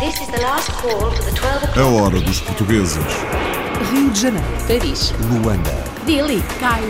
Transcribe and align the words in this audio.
A 0.00 0.06
o'clock. 0.06 1.76
hora 1.84 2.18
dos 2.20 2.40
portugueses. 2.40 3.04
Rio 3.92 4.08
de 4.10 4.18
Janeiro, 4.18 4.46
Paris, 4.66 5.12
Luanda, 5.28 5.70
Delhi, 6.06 6.42
Cairo, 6.58 6.88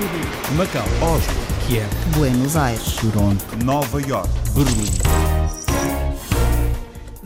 Macau, 0.57 0.87
Oslo, 1.03 1.35
Kiev, 1.67 1.89
Buenos 2.17 2.55
Aires. 2.55 2.95
Toronto, 3.01 3.45
Nova 3.65 4.01
York. 4.01 4.29
Berlim. 4.55 5.30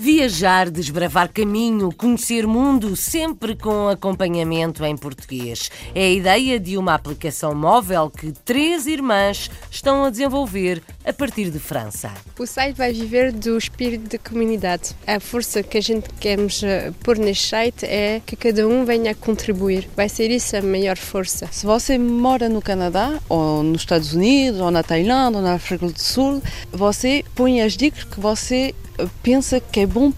Viajar, 0.05 0.69
desbravar 0.69 1.33
caminho, 1.33 1.91
conhecer 1.91 2.47
mundo, 2.47 2.95
sempre 2.95 3.57
com 3.57 3.89
acompanhamento 3.89 4.85
em 4.85 4.95
português. 4.95 5.71
É 5.95 6.03
a 6.03 6.11
ideia 6.11 6.61
de 6.61 6.77
uma 6.77 6.93
aplicação 6.93 7.55
móvel 7.55 8.11
que 8.11 8.31
três 8.45 8.87
irmãs 8.87 9.51
estão 9.71 10.05
a 10.05 10.11
desenvolver 10.11 10.83
a 11.07 11.13
partir 11.13 11.51
de 11.51 11.59
França. 11.59 12.13
O 12.39 12.47
site 12.47 12.77
vai 12.77 12.93
viver 12.93 13.33
do 13.33 13.57
espírito 13.57 14.11
de 14.11 14.19
comunidade. 14.19 14.95
A 15.07 15.19
força 15.19 15.63
que 15.63 15.79
a 15.79 15.81
gente 15.81 16.11
queremos 16.21 16.63
eh, 16.63 16.93
pôr 17.03 17.17
neste 17.17 17.49
site 17.49 17.87
é 17.87 18.21
que 18.27 18.37
cada 18.37 18.69
um 18.69 18.85
venha 18.85 19.13
a 19.13 19.15
contribuir. 19.15 19.89
Vai 19.97 20.11
ser 20.11 20.31
isso 20.31 20.55
a 20.55 20.61
maior 20.61 20.99
força. 20.99 21.49
Se 21.51 21.65
você 21.65 21.97
mora 21.97 22.47
no 22.51 22.61
Canadá, 22.61 23.19
ou 23.27 23.63
nos 23.63 23.81
Estados 23.81 24.13
Unidos, 24.13 24.61
ou 24.61 24.71
na 24.71 24.83
Tailândia, 24.83 25.39
ou 25.39 25.43
na 25.43 25.55
África 25.55 25.87
do 25.87 25.99
Sul, 25.99 26.43
você 26.71 27.25
põe 27.35 27.63
as 27.63 27.75
dicas 27.75 28.05
que 28.05 28.21
você 28.21 28.75
eh, 28.99 29.07
pensa 29.23 29.61
que 29.61 29.81
é 29.81 29.87
bom 29.95 30.11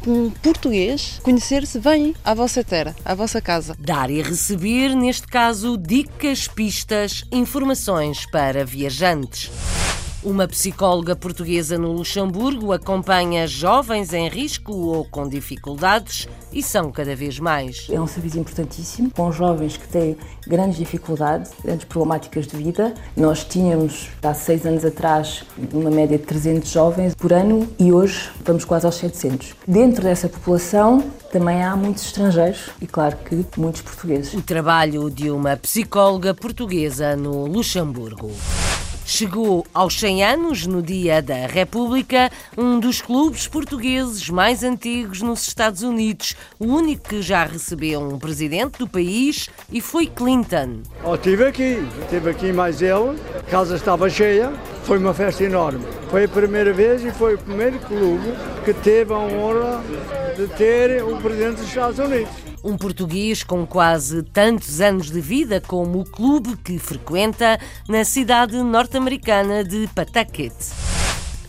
português 0.42 1.20
conhecer-se 1.22 1.78
bem 1.78 2.14
à 2.24 2.32
vossa 2.32 2.64
terra, 2.64 2.96
à 3.04 3.14
vossa 3.14 3.42
casa. 3.42 3.76
Dar 3.78 4.10
e 4.10 4.22
receber, 4.22 4.96
neste 4.96 5.26
caso, 5.26 5.76
dicas, 5.76 6.48
pistas, 6.48 7.24
informações 7.30 8.24
para 8.24 8.64
viajantes. 8.64 9.50
Uma 10.26 10.48
psicóloga 10.48 11.14
portuguesa 11.14 11.78
no 11.78 11.92
Luxemburgo 11.92 12.72
acompanha 12.72 13.46
jovens 13.46 14.12
em 14.12 14.28
risco 14.28 14.72
ou 14.72 15.04
com 15.04 15.28
dificuldades 15.28 16.26
e 16.52 16.64
são 16.64 16.90
cada 16.90 17.14
vez 17.14 17.38
mais. 17.38 17.86
É 17.88 18.00
um 18.00 18.08
serviço 18.08 18.36
importantíssimo 18.36 19.08
com 19.12 19.30
jovens 19.30 19.76
que 19.76 19.86
têm 19.86 20.16
grandes 20.44 20.78
dificuldades, 20.78 21.52
grandes 21.64 21.84
problemáticas 21.84 22.48
de 22.48 22.56
vida. 22.56 22.92
Nós 23.16 23.44
tínhamos, 23.44 24.08
há 24.20 24.34
seis 24.34 24.66
anos 24.66 24.84
atrás, 24.84 25.44
uma 25.72 25.92
média 25.92 26.18
de 26.18 26.24
300 26.24 26.72
jovens 26.72 27.14
por 27.14 27.32
ano 27.32 27.68
e 27.78 27.92
hoje 27.92 28.28
vamos 28.44 28.64
quase 28.64 28.84
aos 28.84 28.96
700. 28.96 29.54
Dentro 29.64 30.02
dessa 30.02 30.28
população 30.28 31.08
também 31.30 31.62
há 31.62 31.76
muitos 31.76 32.04
estrangeiros 32.04 32.70
e, 32.82 32.86
claro, 32.88 33.16
que 33.18 33.46
muitos 33.56 33.80
portugueses. 33.80 34.34
O 34.34 34.42
trabalho 34.42 35.08
de 35.08 35.30
uma 35.30 35.56
psicóloga 35.56 36.34
portuguesa 36.34 37.14
no 37.14 37.46
Luxemburgo. 37.46 38.32
Chegou 39.08 39.64
aos 39.72 40.00
100 40.00 40.24
anos, 40.24 40.66
no 40.66 40.82
Dia 40.82 41.22
da 41.22 41.46
República, 41.46 42.28
um 42.58 42.80
dos 42.80 43.00
clubes 43.00 43.46
portugueses 43.46 44.28
mais 44.28 44.64
antigos 44.64 45.22
nos 45.22 45.46
Estados 45.46 45.82
Unidos, 45.82 46.34
o 46.58 46.66
único 46.66 47.10
que 47.10 47.22
já 47.22 47.44
recebeu 47.44 48.00
um 48.00 48.18
presidente 48.18 48.80
do 48.80 48.88
país 48.88 49.48
e 49.70 49.80
foi 49.80 50.08
Clinton. 50.08 50.80
Oh, 51.04 51.14
estive 51.14 51.44
aqui, 51.44 51.86
estive 52.02 52.30
aqui 52.30 52.52
mais 52.52 52.82
ele, 52.82 53.16
a 53.38 53.42
casa 53.48 53.76
estava 53.76 54.10
cheia, 54.10 54.52
foi 54.82 54.98
uma 54.98 55.14
festa 55.14 55.44
enorme. 55.44 55.86
Foi 56.10 56.24
a 56.24 56.28
primeira 56.28 56.72
vez 56.72 57.04
e 57.04 57.12
foi 57.12 57.36
o 57.36 57.38
primeiro 57.38 57.78
clube 57.78 58.34
que 58.64 58.74
teve 58.74 59.12
a 59.12 59.18
honra 59.18 59.84
de 60.36 60.48
ter 60.56 61.04
o 61.04 61.16
presidente 61.18 61.58
dos 61.58 61.68
Estados 61.68 62.00
Unidos. 62.00 62.55
Um 62.66 62.76
português 62.76 63.44
com 63.44 63.64
quase 63.64 64.24
tantos 64.24 64.80
anos 64.80 65.08
de 65.08 65.20
vida 65.20 65.60
como 65.60 66.00
o 66.00 66.04
clube 66.04 66.56
que 66.56 66.80
frequenta 66.80 67.60
na 67.88 68.04
cidade 68.04 68.56
norte-americana 68.60 69.62
de 69.62 69.88
Pawtucket. 69.94 70.52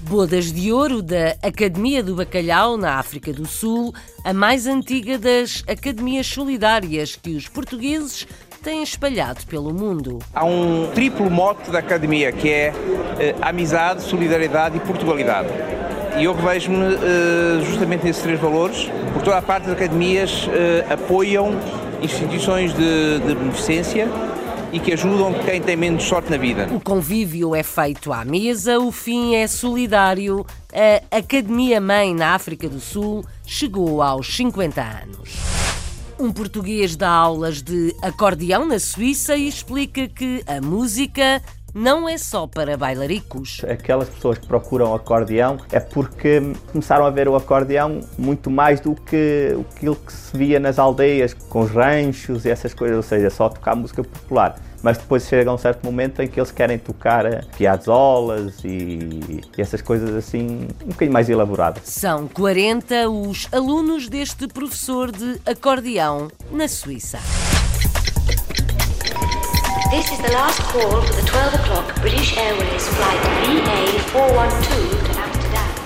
Bodas 0.02 0.54
de 0.54 0.72
Ouro 0.72 1.02
da 1.02 1.36
Academia 1.42 2.04
do 2.04 2.14
Bacalhau, 2.14 2.78
na 2.78 3.00
África 3.00 3.34
do 3.34 3.48
Sul, 3.48 3.95
a 4.23 4.32
mais 4.32 4.68
antiga 4.68 5.18
das 5.18 5.64
academias 5.68 6.28
solidárias 6.28 7.16
que 7.16 7.32
os 7.32 7.48
portugueses 7.48 8.28
têm 8.62 8.84
espalhado 8.84 9.44
pelo 9.48 9.73
mundo. 9.73 10.20
Há 10.32 10.45
um 10.45 10.92
triplo 10.94 11.32
mote 11.32 11.72
da 11.72 11.80
academia 11.80 12.32
que 12.32 12.48
é 12.48 12.73
eh, 13.17 13.36
amizade, 13.42 14.04
solidariedade 14.04 14.77
e 14.77 14.80
Portugalidade. 14.82 15.50
E 16.20 16.23
eu 16.23 16.33
revejo-me 16.33 16.95
eh, 16.95 17.64
justamente 17.64 18.04
nesses 18.04 18.23
três 18.23 18.39
valores. 18.39 18.89
Por 19.14 19.22
toda 19.22 19.38
a 19.38 19.42
parte, 19.42 19.67
as 19.67 19.73
academias 19.73 20.50
eh, 20.52 20.83
apoiam 20.89 21.52
instituições 22.02 22.73
de, 22.73 23.20
de 23.20 23.36
beneficência 23.36 24.08
e 24.73 24.80
que 24.80 24.94
ajudam 24.94 25.33
quem 25.45 25.61
tem 25.61 25.76
menos 25.76 26.04
sorte 26.04 26.32
na 26.32 26.38
vida. 26.38 26.67
O 26.72 26.80
convívio 26.80 27.56
é 27.56 27.61
feito 27.61 28.11
à 28.11 28.26
mesa, 28.26 28.80
o 28.80 28.92
fim 28.92 29.36
é 29.36 29.45
solidário. 29.45 30.44
A 31.11 31.17
Academia 31.17 31.80
Mãe 31.80 32.16
na 32.16 32.33
África 32.33 32.67
do 32.67 32.80
Sul 32.80 33.23
chegou 33.45 34.02
aos 34.02 34.36
50 34.36 34.82
anos. 34.82 35.36
Um 36.20 36.32
português 36.32 36.95
dá 36.95 37.11
aulas 37.11 37.61
de 37.61 37.95
acordeão 38.02 38.66
na 38.66 38.80
Suíça 38.80 39.36
e 39.36 39.48
explica 39.48 40.08
que 40.08 40.44
a 40.48 40.60
música 40.60 41.44
não 41.73 42.08
é 42.08 42.17
só 42.17 42.48
para 42.48 42.78
bailaricos. 42.78 43.61
Aquelas 43.70 44.10
pessoas 44.10 44.38
que 44.38 44.48
procuram 44.48 44.94
acordeão 44.94 45.58
é 45.72 45.80
porque 45.80 46.42
começaram 46.72 47.05
a 47.05 47.10
ver 47.10 47.28
o 47.28 47.36
acordeão 47.36 48.02
muito 48.17 48.50
mais 48.50 48.80
do 48.80 48.95
que 48.95 49.58
aquilo 49.76 49.95
que 49.95 50.11
se 50.11 50.36
via 50.36 50.60
nas 50.60 50.80
aldeias, 50.80 51.33
com 51.33 51.61
os 51.61 51.72
ranchos 51.72 52.45
e 52.45 52.50
essas 52.50 52.73
coisas, 52.73 52.98
ou 52.98 53.04
seja, 53.04 53.30
só 53.30 53.50
tocar 53.50 53.76
música 53.76 54.04
popular. 54.04 54.60
Mas 54.82 54.98
depois 54.98 55.27
chega 55.27 55.52
um 55.52 55.58
certo 55.58 55.83
momento 55.83 56.22
em 56.22 56.27
que 56.27 56.39
eles 56.39 56.52
querem 56.52 56.77
tocar 56.77 57.26
eh, 57.26 57.42
piazzolas 57.58 58.64
e, 58.64 59.42
e 59.58 59.61
essas 59.61 59.82
coisas 59.82 60.14
assim 60.16 60.67
um 60.83 60.89
bocadinho 60.89 61.14
mais 61.14 61.30
elaboradas. 61.30 61.83
São 61.86 62.27
40 62.27 63.10
os 63.10 63.48
alunos 63.52 64.08
deste 64.08 64.48
professor 64.48 65.11
de 65.11 65.42
acordeão 65.45 66.27
na 66.52 66.67
Suíça. 66.67 67.20
This 69.86 70.11
is 70.11 70.17
the 70.17 70.32
last 70.33 70.60
call 70.64 71.02
for 71.02 71.14
the 71.14 71.21
12 71.21 71.54
o'clock 71.54 72.02
British 72.02 72.36
Airways 72.36 72.88
flight 72.89 73.21
VA412 73.45 75.05
to 75.05 75.20
Amsterdam. 75.21 75.77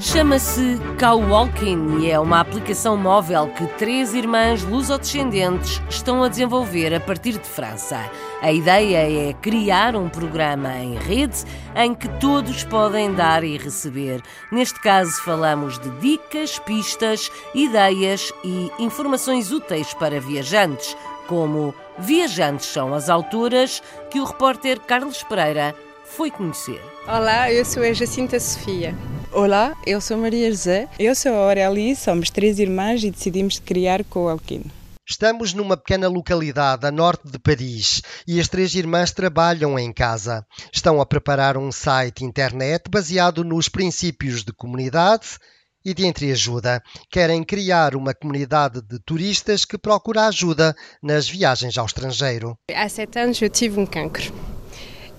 Chama-se 0.00 0.80
Cowwalking 0.98 1.98
e 2.00 2.10
é 2.10 2.18
uma 2.18 2.40
aplicação 2.40 2.96
móvel 2.96 3.48
que 3.48 3.66
três 3.76 4.14
irmãs 4.14 4.64
lusodescendentes 4.64 5.82
estão 5.90 6.24
a 6.24 6.28
desenvolver 6.28 6.94
a 6.94 7.00
partir 7.00 7.32
de 7.32 7.46
França. 7.46 8.10
A 8.42 8.50
ideia 8.50 9.28
é 9.28 9.34
criar 9.34 9.94
um 9.94 10.08
programa 10.08 10.74
em 10.78 10.94
rede 10.94 11.44
em 11.76 11.94
que 11.94 12.08
todos 12.18 12.64
podem 12.64 13.12
dar 13.12 13.44
e 13.44 13.58
receber. 13.58 14.22
Neste 14.50 14.80
caso, 14.80 15.12
falamos 15.22 15.78
de 15.78 15.90
dicas, 16.00 16.58
pistas, 16.58 17.30
ideias 17.54 18.32
e 18.42 18.70
informações 18.78 19.52
úteis 19.52 19.92
para 19.92 20.18
viajantes, 20.18 20.96
como 21.28 21.74
Viajantes 21.98 22.66
são 22.66 22.94
as 22.94 23.10
autoras 23.10 23.82
que 24.10 24.18
o 24.18 24.24
repórter 24.24 24.80
Carlos 24.80 25.22
Pereira 25.22 25.74
foi 26.06 26.30
conhecer. 26.30 26.80
Olá, 27.06 27.52
eu 27.52 27.62
sou 27.62 27.82
a 27.82 27.92
Jacinta 27.92 28.40
Sofia. 28.40 28.94
Olá, 29.30 29.76
eu 29.86 30.00
sou 30.00 30.16
Maria 30.16 30.50
José. 30.50 30.88
Eu 30.98 31.14
sou 31.14 31.32
a 31.32 31.36
Aurélie, 31.36 31.94
somos 31.94 32.30
três 32.30 32.58
irmãs 32.58 33.04
e 33.04 33.10
decidimos 33.10 33.58
criar 33.58 34.02
com 34.04 34.24
o 34.24 34.28
Alquino. 34.30 34.79
Estamos 35.10 35.52
numa 35.52 35.76
pequena 35.76 36.06
localidade 36.06 36.86
a 36.86 36.90
norte 36.92 37.28
de 37.28 37.36
Paris 37.36 38.00
e 38.28 38.38
as 38.38 38.46
três 38.46 38.76
irmãs 38.76 39.10
trabalham 39.10 39.76
em 39.76 39.92
casa. 39.92 40.46
Estão 40.72 41.00
a 41.00 41.04
preparar 41.04 41.56
um 41.56 41.72
site 41.72 42.24
internet 42.24 42.84
baseado 42.88 43.42
nos 43.42 43.68
princípios 43.68 44.44
de 44.44 44.52
comunidade 44.52 45.36
e 45.84 45.92
de 45.92 46.06
entreajuda. 46.06 46.80
Querem 47.10 47.42
criar 47.42 47.96
uma 47.96 48.14
comunidade 48.14 48.80
de 48.82 49.00
turistas 49.00 49.64
que 49.64 49.76
procura 49.76 50.28
ajuda 50.28 50.76
nas 51.02 51.28
viagens 51.28 51.76
ao 51.76 51.86
estrangeiro. 51.86 52.56
Há 52.72 52.88
sete 52.88 53.18
anos 53.18 53.42
eu 53.42 53.50
tive 53.50 53.80
um 53.80 53.86
cancro. 53.86 54.32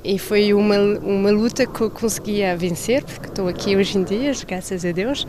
E 0.03 0.17
foi 0.17 0.53
uma, 0.53 0.77
uma 0.77 1.29
luta 1.29 1.65
que 1.65 1.81
eu 1.81 1.89
conseguia 1.89 2.57
vencer, 2.57 3.03
porque 3.03 3.27
estou 3.27 3.47
aqui 3.47 3.75
hoje 3.75 3.97
em 3.99 4.03
dia, 4.03 4.31
graças 4.47 4.83
a 4.83 4.91
Deus. 4.91 5.27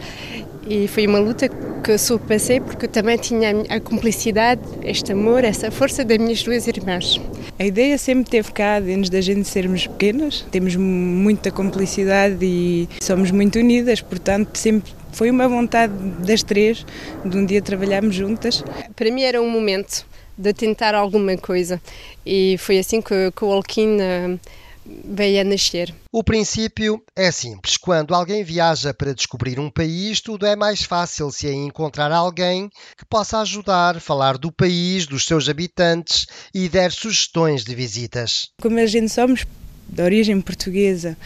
E 0.67 0.89
foi 0.89 1.07
uma 1.07 1.19
luta 1.19 1.49
que 1.49 1.91
eu 1.91 1.99
sobrepasei 1.99 2.61
porque 2.61 2.87
eu 2.87 2.89
também 2.89 3.19
tinha 3.19 3.51
a 3.69 3.81
cumplicidade, 3.81 4.63
este 4.83 5.13
amor, 5.13 5.45
essa 5.45 5.71
força 5.71 6.05
das 6.05 6.17
minhas 6.17 6.43
duas 6.43 6.67
irmãs. 6.67 7.21
A 7.59 7.65
ideia 7.67 7.99
sempre 7.99 8.31
teve 8.31 8.51
cá, 8.53 8.81
desde 8.81 9.11
da 9.11 9.21
gente 9.21 9.47
sermos 9.47 9.87
pequenas. 9.87 10.47
Temos 10.51 10.75
muita 10.77 11.51
cumplicidade 11.51 12.39
e 12.41 12.89
somos 13.03 13.31
muito 13.31 13.59
unidas, 13.59 14.01
portanto, 14.01 14.57
sempre 14.57 14.91
foi 15.13 15.31
uma 15.31 15.47
vontade 15.47 15.93
das 16.27 16.43
três 16.43 16.87
de 17.25 17.37
um 17.37 17.45
dia 17.45 17.61
trabalharmos 17.61 18.15
juntas. 18.15 18.65
Para 18.97 19.11
mim 19.11 19.23
era 19.23 19.43
um 19.43 19.51
momento 19.51 20.07
de 20.39 20.53
tentar 20.55 20.95
alguma 20.95 21.37
coisa 21.37 21.81
e 22.25 22.57
foi 22.59 22.79
assim 22.79 23.03
que, 23.03 23.31
que 23.37 23.45
o 23.45 23.53
Alquim 23.53 23.99
veio 24.85 25.41
a 25.41 25.45
nascer. 25.45 25.95
O 26.11 26.25
princípio 26.25 27.03
é 27.17 27.31
simples. 27.31 27.77
Quando 27.77 28.15
alguém 28.15 28.43
viaja 28.43 28.93
para 28.93 29.15
descobrir 29.15 29.59
um 29.59 29.71
país, 29.71 30.21
tudo 30.21 30.47
é 30.47 30.57
mais 30.57 30.83
fácil 30.83 31.31
se 31.31 31.47
é 31.49 31.53
encontrar 31.53 32.13
alguém 32.13 32.69
que 32.97 33.05
possa 33.05 33.41
ajudar, 33.41 34.01
falar 34.01 34.37
do 34.39 34.53
país, 34.53 35.07
dos 35.07 35.25
seus 35.25 35.49
habitantes 35.49 36.27
e 36.55 36.69
der 36.69 36.93
sugestões 36.93 37.65
de 37.65 37.75
visitas. 37.75 38.49
Como 38.61 38.79
a 38.79 38.87
gente 38.87 39.09
somos 39.09 39.45
de 39.89 40.03
origem 40.03 40.41
portuguesa, 40.41 41.17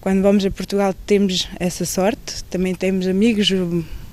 quando 0.00 0.22
vamos 0.22 0.44
a 0.44 0.50
Portugal 0.50 0.94
temos 1.06 1.48
essa 1.60 1.84
sorte, 1.84 2.42
também 2.44 2.74
temos 2.74 3.06
amigos 3.06 3.48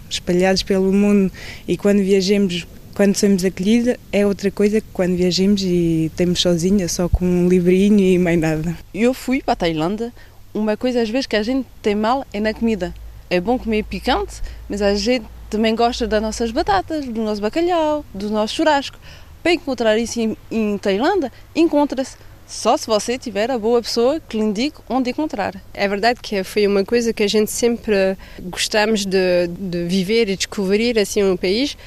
espalhados 0.09 0.63
pelo 0.63 0.91
mundo 0.91 1.31
e 1.67 1.77
quando 1.77 1.99
viajamos 1.99 2.65
quando 2.99 3.15
somos 3.15 3.45
acolhida 3.45 3.97
é 4.11 4.27
outra 4.27 4.51
coisa 4.51 4.81
que 4.81 4.87
quando 4.91 5.15
viajamos 5.15 5.61
e 5.61 6.07
estamos 6.07 6.41
sozinha, 6.41 6.85
só 6.89 7.07
com 7.07 7.23
um 7.23 7.47
livrinho 7.47 7.97
e 7.97 8.19
mais 8.19 8.37
nada. 8.37 8.77
Eu 8.93 9.13
fui 9.13 9.41
para 9.41 9.53
a 9.53 9.55
Tailândia, 9.55 10.11
uma 10.53 10.75
coisa 10.75 11.01
às 11.01 11.09
vezes 11.09 11.25
que 11.25 11.37
a 11.37 11.41
gente 11.41 11.65
tem 11.81 11.95
mal 11.95 12.27
é 12.33 12.41
na 12.41 12.53
comida. 12.53 12.93
É 13.29 13.39
bom 13.39 13.57
comer 13.57 13.83
picante, 13.83 14.41
mas 14.67 14.81
a 14.81 14.93
gente 14.95 15.25
também 15.49 15.73
gosta 15.75 16.05
das 16.05 16.21
nossas 16.21 16.51
batatas, 16.51 17.05
do 17.05 17.21
nosso 17.21 17.39
bacalhau, 17.39 18.03
do 18.13 18.29
nosso 18.29 18.55
churrasco. 18.55 18.99
Para 19.41 19.53
encontrar 19.53 19.97
isso 19.97 20.19
em, 20.19 20.35
em 20.51 20.77
Tailândia, 20.77 21.31
encontra-se. 21.55 22.17
Só 22.45 22.75
se 22.75 22.87
você 22.87 23.17
tiver 23.17 23.49
a 23.49 23.57
boa 23.57 23.81
pessoa 23.81 24.19
que 24.19 24.35
lhe 24.35 24.43
indique 24.43 24.79
onde 24.89 25.11
encontrar. 25.11 25.55
É 25.73 25.87
verdade 25.87 26.19
que 26.19 26.43
foi 26.43 26.67
uma 26.67 26.83
coisa 26.83 27.13
que 27.13 27.23
a 27.23 27.27
gente 27.27 27.49
sempre 27.49 28.17
gostamos 28.41 29.05
de, 29.05 29.47
de 29.47 29.85
viver 29.85 30.27
e 30.27 30.35
descobrir 30.35 30.99
assim 30.99 31.23
um 31.23 31.37
país, 31.37 31.77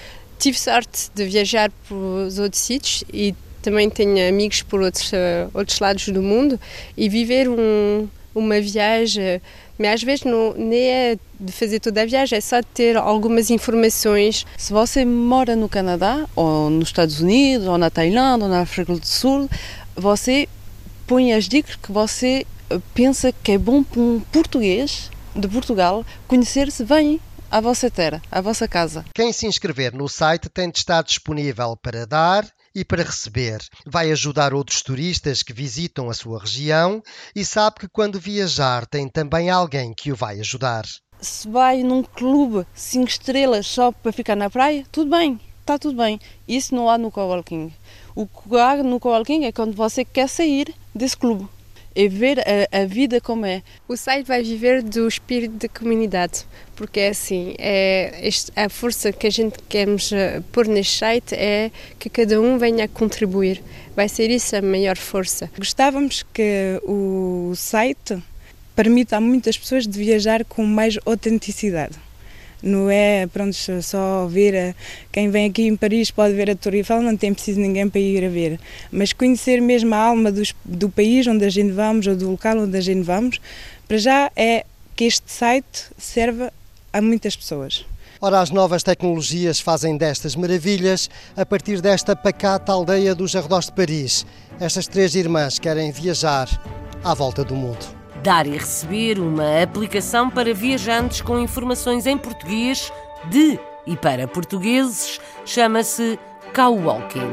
tive 0.42 0.58
sorte 0.58 1.08
de 1.14 1.24
viajar 1.24 1.70
para 1.86 1.96
os 1.96 2.40
outros 2.40 2.60
sítios 2.60 3.04
e 3.12 3.32
também 3.62 3.88
tenho 3.88 4.28
amigos 4.28 4.60
por 4.62 4.82
outros, 4.82 5.12
uh, 5.12 5.48
outros 5.54 5.78
lados 5.78 6.08
do 6.08 6.20
mundo 6.20 6.58
e 6.96 7.08
viver 7.08 7.48
um, 7.48 8.08
uma 8.34 8.60
viagem, 8.60 9.40
mas 9.78 9.94
às 9.94 10.02
vezes 10.02 10.24
não, 10.24 10.52
nem 10.54 10.80
é 10.80 11.18
de 11.38 11.52
fazer 11.52 11.78
toda 11.78 12.02
a 12.02 12.06
viagem, 12.06 12.36
é 12.36 12.40
só 12.40 12.58
de 12.58 12.66
ter 12.74 12.96
algumas 12.96 13.50
informações. 13.50 14.44
Se 14.58 14.72
você 14.72 15.04
mora 15.04 15.54
no 15.54 15.68
Canadá, 15.68 16.26
ou 16.34 16.68
nos 16.68 16.88
Estados 16.88 17.20
Unidos, 17.20 17.68
ou 17.68 17.78
na 17.78 17.88
Tailândia, 17.88 18.46
ou 18.46 18.50
na 18.50 18.62
África 18.62 18.92
do 18.92 19.06
Sul, 19.06 19.48
você 19.94 20.48
põe 21.06 21.32
as 21.32 21.48
dicas 21.48 21.76
que 21.76 21.92
você 21.92 22.44
pensa 22.92 23.32
que 23.44 23.52
é 23.52 23.58
bom 23.58 23.84
para 23.84 24.00
um 24.00 24.20
português 24.32 25.08
de 25.36 25.46
Portugal 25.46 26.04
conhecer-se 26.26 26.84
bem 26.84 27.20
à 27.52 27.60
vossa 27.60 27.90
terra, 27.90 28.22
à 28.30 28.40
vossa 28.40 28.66
casa. 28.66 29.04
Quem 29.14 29.30
se 29.30 29.46
inscrever 29.46 29.94
no 29.94 30.08
site 30.08 30.48
tem 30.48 30.70
de 30.70 30.78
estar 30.78 31.02
disponível 31.02 31.76
para 31.76 32.06
dar 32.06 32.48
e 32.74 32.82
para 32.82 33.02
receber. 33.02 33.60
Vai 33.84 34.10
ajudar 34.10 34.54
outros 34.54 34.80
turistas 34.80 35.42
que 35.42 35.52
visitam 35.52 36.08
a 36.08 36.14
sua 36.14 36.40
região 36.40 37.02
e 37.36 37.44
sabe 37.44 37.80
que 37.80 37.88
quando 37.88 38.18
viajar 38.18 38.86
tem 38.86 39.06
também 39.06 39.50
alguém 39.50 39.92
que 39.92 40.10
o 40.10 40.16
vai 40.16 40.40
ajudar. 40.40 40.86
Se 41.20 41.46
vai 41.46 41.82
num 41.82 42.02
clube 42.02 42.66
cinco 42.74 43.10
estrelas 43.10 43.66
só 43.66 43.92
para 43.92 44.12
ficar 44.12 44.34
na 44.34 44.48
praia, 44.48 44.86
tudo 44.90 45.10
bem, 45.10 45.38
está 45.60 45.78
tudo 45.78 45.98
bem. 45.98 46.18
Isso 46.48 46.74
não 46.74 46.88
há 46.88 46.96
no 46.96 47.10
coworking. 47.10 47.70
O 48.14 48.26
que 48.26 48.56
há 48.56 48.82
no 48.82 48.98
coworking 48.98 49.44
é 49.44 49.52
quando 49.52 49.76
você 49.76 50.06
quer 50.06 50.26
sair 50.26 50.74
desse 50.94 51.18
clube 51.18 51.46
e 51.94 52.08
ver 52.08 52.38
a, 52.40 52.82
a, 52.82 52.84
vida 52.84 53.20
como 53.20 53.46
é. 53.46 53.62
O 53.88 53.96
site 53.96 54.26
vai 54.26 54.42
viver 54.42 54.82
do 54.82 55.06
espírito 55.06 55.54
da 55.54 55.68
comunidade, 55.68 56.44
porque 56.74 57.00
é 57.00 57.08
assim, 57.08 57.54
é, 57.58 58.20
este, 58.22 58.52
a 58.56 58.68
força 58.68 59.12
que 59.12 59.26
a 59.26 59.30
gente 59.30 59.58
queremos 59.68 60.10
uh, 60.12 60.42
pôr 60.52 60.66
neste 60.66 60.98
site 60.98 61.34
é 61.34 61.70
que 61.98 62.08
cada 62.08 62.40
um 62.40 62.58
venha 62.58 62.84
a 62.84 62.88
contribuir. 62.88 63.62
Vai 63.94 64.08
ser 64.08 64.30
isso 64.30 64.56
a 64.56 64.62
maior 64.62 64.96
força. 64.96 65.50
Gostávamos 65.56 66.24
que 66.32 66.80
o 66.84 67.52
site 67.54 68.22
permita 68.74 69.16
a 69.16 69.20
muitas 69.20 69.56
pessoas 69.58 69.86
de 69.86 69.98
viajar 69.98 70.44
com 70.44 70.64
mais 70.64 70.98
autenticidade 71.04 71.96
não 72.62 72.90
é 72.90 73.26
pronto, 73.26 73.56
só 73.82 74.26
ver 74.26 74.74
quem 75.10 75.30
vem 75.30 75.46
aqui 75.48 75.66
em 75.66 75.76
Paris 75.76 76.10
pode 76.10 76.34
ver 76.34 76.50
a 76.50 76.54
Torre 76.54 76.78
Eiffel, 76.78 77.02
não 77.02 77.16
tem 77.16 77.34
preciso 77.34 77.60
ninguém 77.60 77.88
para 77.88 78.00
ir 78.00 78.24
a 78.24 78.28
ver, 78.28 78.60
mas 78.90 79.12
conhecer 79.12 79.60
mesmo 79.60 79.94
a 79.94 79.98
alma 79.98 80.30
dos, 80.30 80.54
do 80.64 80.88
país 80.88 81.26
onde 81.26 81.44
a 81.44 81.50
gente 81.50 81.72
vamos 81.72 82.06
ou 82.06 82.14
do 82.14 82.30
local 82.30 82.58
onde 82.58 82.76
a 82.76 82.80
gente 82.80 83.02
vamos, 83.02 83.40
para 83.88 83.98
já 83.98 84.30
é 84.36 84.64
que 84.94 85.04
este 85.04 85.30
site 85.30 85.86
serve 85.98 86.50
a 86.92 87.00
muitas 87.00 87.34
pessoas. 87.34 87.84
Ora, 88.20 88.40
as 88.40 88.50
novas 88.50 88.84
tecnologias 88.84 89.58
fazem 89.58 89.96
destas 89.96 90.36
maravilhas 90.36 91.10
a 91.36 91.44
partir 91.44 91.80
desta 91.80 92.14
pacata 92.14 92.70
aldeia 92.70 93.16
dos 93.16 93.34
arredores 93.34 93.66
de 93.66 93.72
Paris. 93.72 94.24
Estas 94.60 94.86
três 94.86 95.16
irmãs 95.16 95.58
querem 95.58 95.90
viajar 95.90 96.48
à 97.02 97.14
volta 97.14 97.42
do 97.42 97.56
mundo. 97.56 98.01
Dar 98.22 98.46
e 98.46 98.52
receber 98.52 99.18
uma 99.18 99.62
aplicação 99.64 100.30
para 100.30 100.54
viajantes 100.54 101.20
com 101.20 101.40
informações 101.40 102.06
em 102.06 102.16
português 102.16 102.92
de 103.28 103.58
e 103.84 103.96
para 103.96 104.28
portugueses 104.28 105.20
chama-se 105.44 106.20
Cowwalking. 106.54 107.32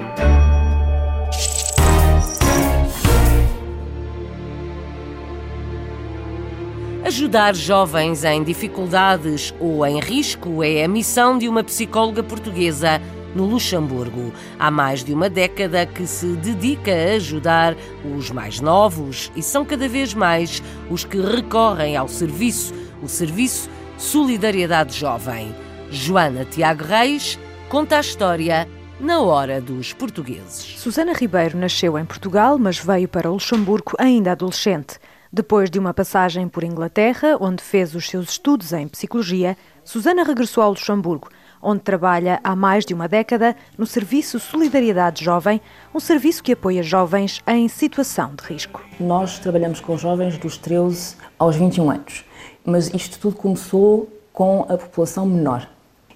Ajudar 7.06 7.54
jovens 7.54 8.24
em 8.24 8.44
dificuldades 8.44 9.54
ou 9.60 9.86
em 9.86 10.00
risco 10.00 10.64
é 10.64 10.84
a 10.84 10.88
missão 10.88 11.38
de 11.38 11.48
uma 11.48 11.64
psicóloga 11.64 12.24
portuguesa 12.24 13.00
no 13.36 13.46
Luxemburgo. 13.46 14.34
Há 14.58 14.72
mais 14.72 15.04
de 15.04 15.14
uma 15.14 15.30
década 15.30 15.86
que 15.86 16.06
se 16.08 16.28
dedica 16.38 16.92
a 16.92 17.16
ajudar 17.16 17.76
os 18.18 18.32
mais 18.32 18.60
novos 18.60 19.32
e 19.36 19.42
são 19.42 19.66
cada 19.66 19.88
vez 19.88 20.14
mais 20.14 20.62
os 20.90 21.04
que 21.04 21.20
recorrem 21.20 21.96
ao 21.96 22.08
serviço, 22.08 22.74
o 23.02 23.08
serviço 23.08 23.70
Solidariedade 23.98 24.98
Jovem. 24.98 25.54
Joana 25.92 26.46
Tiago 26.46 26.84
Reis 26.84 27.38
conta 27.68 27.98
a 27.98 28.02
história 28.02 28.68
na 29.00 29.22
hora 29.22 29.62
dos 29.62 29.94
portugueses. 29.94 30.76
Susana 30.78 31.14
Ribeiro 31.14 31.58
nasceu 31.58 31.98
em 31.98 32.06
Portugal, 32.06 32.58
mas 32.60 32.78
veio 32.78 33.08
para 33.08 33.30
o 33.30 33.34
Luxemburgo 33.34 33.94
ainda 33.98 34.34
adolescente. 34.34 35.00
Depois 35.32 35.70
de 35.70 35.78
uma 35.78 35.94
passagem 35.94 36.48
por 36.48 36.64
Inglaterra, 36.64 37.38
onde 37.40 37.64
fez 37.64 37.94
os 37.94 38.10
seus 38.10 38.32
estudos 38.32 38.74
em 38.74 38.88
psicologia, 38.88 39.56
Susana 39.84 40.24
regressou 40.24 40.64
ao 40.64 40.72
Luxemburgo 40.72 41.30
onde 41.62 41.82
trabalha 41.82 42.40
há 42.44 42.56
mais 42.56 42.86
de 42.86 42.94
uma 42.94 43.08
década 43.08 43.56
no 43.78 43.86
Serviço 43.86 44.40
Solidariedade 44.40 45.24
Jovem, 45.24 45.62
um 45.94 46.00
serviço 46.00 46.44
que 46.44 46.54
apoia 46.54 46.84
jovens 46.84 47.42
em 47.48 47.68
situação 47.68 48.32
de 48.36 48.44
risco. 48.46 48.82
Nós 49.00 49.40
trabalhamos 49.40 49.80
com 49.80 49.98
jovens 49.98 50.38
dos 50.38 50.58
13 50.58 51.16
aos 51.38 51.56
21 51.56 51.92
anos, 51.92 52.26
mas 52.66 52.94
isto 52.94 53.20
tudo 53.20 53.36
começou 53.36 54.10
com 54.32 54.66
a 54.70 54.78
população 54.78 55.26
menor. 55.26 55.68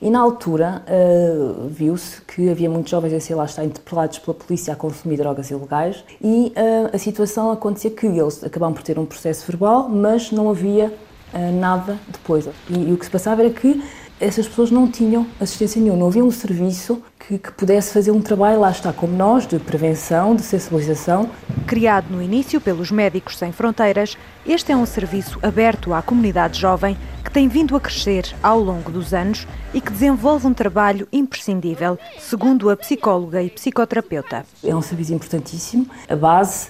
E 0.04 0.10
na 0.10 0.19
altura 0.19 0.84
uh, 0.86 1.69
viu-se 1.69 2.22
que 2.24 2.50
havia 2.50 2.69
muitos 2.69 2.92
jovens 2.92 3.13
a 3.13 3.22
ser 3.22 3.36
lá 3.36 3.46
está 3.46 3.63
interpelados 3.63 4.19
pela 4.19 4.34
polícia 4.34 4.74
a 4.74 4.75
consumir 4.75 5.15
drogas 5.15 5.50
ilegais 5.50 6.03
e 6.22 6.51
uh, 6.58 6.94
a 6.94 6.98
situação 6.98 7.50
acontecia 7.51 7.89
que 7.89 8.06
eles 8.06 8.44
acabavam 8.44 8.74
por 8.74 8.84
ter 8.84 9.00
um 9.00 9.06
processo 9.06 9.48
verbal, 9.48 9.88
mas 9.88 10.29
não 10.29 10.50
havia 10.50 10.88
uh, 11.34 11.58
nada 11.58 11.98
depois. 12.10 12.46
E, 12.70 12.89
e 12.89 12.91
o 12.91 12.98
que 12.98 13.06
se 13.06 13.12
passava 13.12 13.44
era 13.44 13.50
que 13.50 13.82
essas 14.24 14.48
pessoas 14.48 14.72
não 14.72 14.89
tinham 14.89 15.27
assistência 15.39 15.82
nenhuma, 15.82 16.00
não 16.00 16.08
havia 16.08 16.24
um 16.24 16.32
serviço 16.32 17.03
que, 17.20 17.38
que, 17.38 17.51
pudesse 17.51 17.92
fazer 17.92 18.12
um 18.12 18.22
trabalho, 18.22 18.62
lá 18.62 18.72
está, 18.72 18.94
como 18.94 19.15
nós, 19.15 19.46
de 19.46 19.60
prevenção, 19.60 20.34
de 20.34 20.42
sensibilização. 20.42 21.30
Criado 21.68 22.06
no 22.10 22.22
início 22.22 22.62
pelos 22.62 22.89
Médicos 22.89 23.38
Sem 23.38 23.51
Fronteiras, 23.51 24.18
este 24.46 24.72
é 24.72 24.77
um 24.77 24.86
serviço 24.86 25.39
aberto 25.44 25.94
à 25.94 26.01
comunidade 26.01 26.60
jovem 26.60 26.98
que 27.24 27.32
tem 27.32 27.50
vindo 27.50 27.75
a 27.75 27.82
crescer 27.82 28.34
ao 28.42 28.60
longo 28.60 28.92
dos 28.92 29.13
anos 29.13 29.46
e 29.74 29.82
que 29.82 29.92
desenvolve 29.92 30.48
um 30.48 30.53
trabalho 30.53 31.06
imprescindível, 31.12 32.00
segundo 32.18 32.70
a 32.70 32.77
psicóloga 32.77 33.44
e 33.44 33.50
psicoterapeuta. 33.50 34.46
É 34.63 34.74
um 34.74 34.82
serviço 34.82 35.13
importantíssimo, 35.13 35.86
a 36.08 36.15
base, 36.15 36.70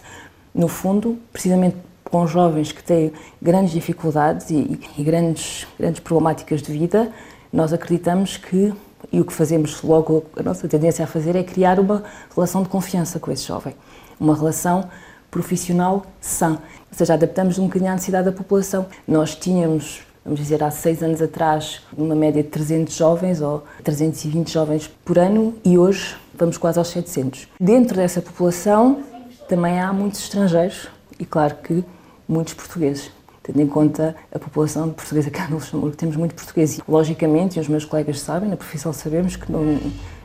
no 0.55 0.67
fundo, 0.67 1.19
precisamente 1.31 1.77
com 2.03 2.27
jovens 2.27 2.71
que 2.71 2.83
têm 2.83 3.11
grandes 3.41 3.73
dificuldades 3.73 4.51
e, 4.51 4.79
e 4.97 5.03
grandes, 5.03 5.65
grandes 5.79 5.99
problemáticas 5.99 6.61
de 6.61 6.71
vida, 6.71 7.11
nós 7.53 7.71
acreditamos 7.71 8.35
que, 8.35 8.73
e 9.11 9.21
o 9.21 9.25
que 9.25 9.31
fazemos 9.31 9.83
logo, 9.83 10.25
a 10.35 10.41
nossa 10.41 10.67
tendência 10.67 11.05
a 11.05 11.07
fazer 11.07 11.35
é 11.35 11.43
criar 11.43 11.79
uma 11.79 12.03
relação 12.33 12.63
de 12.63 12.69
confiança 12.69 13.19
com 13.19 13.31
esse 13.31 13.43
jovem, 13.43 13.75
uma 14.19 14.35
relação 14.35 14.89
profissional 15.29 16.03
sã. 16.19 16.53
Ou 16.53 16.97
seja, 16.97 17.13
adaptamos 17.13 17.59
um 17.59 17.65
bocadinho 17.67 17.91
à 17.91 17.93
necessidade 17.93 18.25
da 18.25 18.31
população. 18.31 18.87
Nós 19.07 19.35
tínhamos, 19.35 20.01
vamos 20.25 20.39
dizer, 20.39 20.63
há 20.63 20.71
seis 20.71 21.03
anos 21.03 21.21
atrás, 21.21 21.81
uma 21.95 22.15
média 22.15 22.41
de 22.41 22.49
300 22.49 22.95
jovens 22.95 23.39
ou 23.39 23.63
320 23.83 24.51
jovens 24.51 24.87
por 25.05 25.19
ano 25.19 25.53
e 25.63 25.77
hoje 25.77 26.15
vamos 26.33 26.57
quase 26.57 26.79
aos 26.79 26.87
700. 26.87 27.47
Dentro 27.59 27.95
dessa 27.95 28.19
população 28.19 29.03
também 29.47 29.79
há 29.79 29.93
muitos 29.93 30.21
estrangeiros 30.21 30.87
e, 31.19 31.25
claro, 31.25 31.55
que 31.63 31.83
muitos 32.27 32.55
portugueses 32.55 33.11
tendo 33.43 33.61
em 33.61 33.67
conta 33.67 34.15
a 34.33 34.39
população 34.39 34.89
portuguesa 34.89 35.29
cá 35.29 35.47
no 35.47 35.57
Luxemburgo. 35.57 35.95
Temos 35.95 36.15
muito 36.15 36.33
português 36.33 36.79
logicamente, 36.87 37.59
e 37.59 37.61
os 37.61 37.67
meus 37.67 37.85
colegas 37.85 38.21
sabem, 38.21 38.49
na 38.49 38.57
profissão 38.57 38.93
sabemos 38.93 39.35
que 39.35 39.51
não, 39.51 39.79